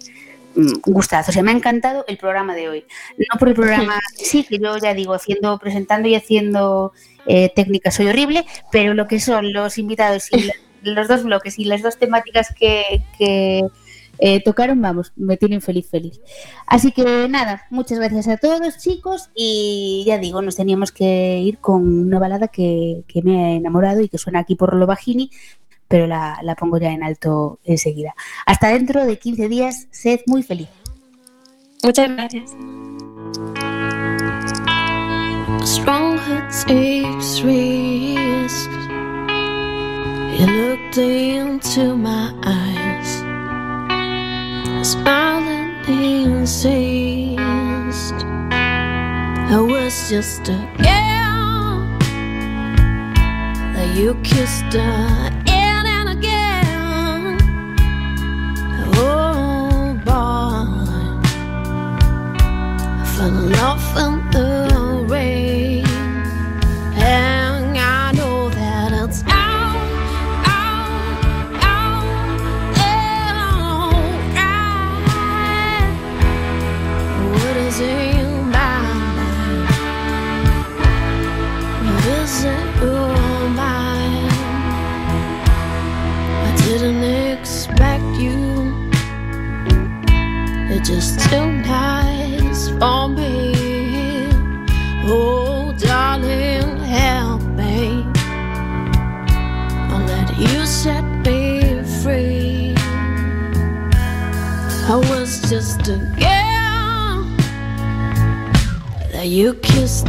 [0.85, 1.31] gustazo.
[1.31, 2.85] O sea, me ha encantado el programa de hoy.
[3.19, 6.93] No por el programa, sí, que yo ya digo, haciendo, presentando y haciendo
[7.27, 11.59] eh, técnicas soy horrible, pero lo que son los invitados y la- los dos bloques
[11.59, 13.63] y las dos temáticas que, que,
[14.19, 16.21] eh, tocaron, vamos, me tienen feliz, feliz.
[16.67, 21.59] Así que nada, muchas gracias a todos, chicos, y ya digo, nos teníamos que ir
[21.59, 25.31] con una balada que, que me ha enamorado y que suena aquí por lo bajini,
[25.93, 28.15] pero la, la pongo ya en alto enseguida.
[28.47, 30.71] Hasta dentro de 15 días, sed muy feliz.
[31.85, 32.57] Muchas gracias.
[35.67, 38.71] Stronger takes risk.
[40.39, 43.23] You looked into my eyes,
[44.83, 47.05] smiling insist.
[49.51, 51.85] I was just a girl
[53.75, 55.52] that you kissed again
[63.23, 63.53] fell
[64.09, 64.52] in the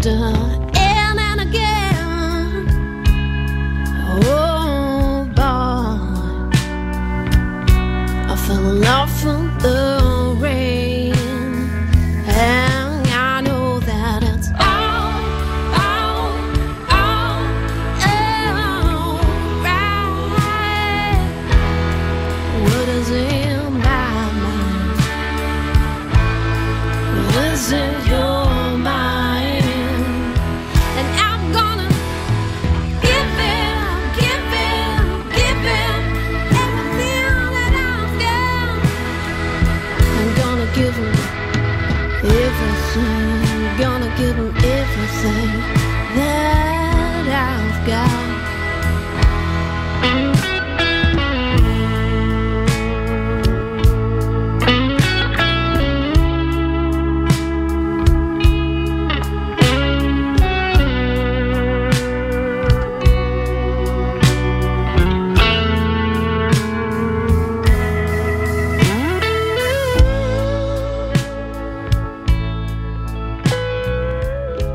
[0.03, 0.62] kissed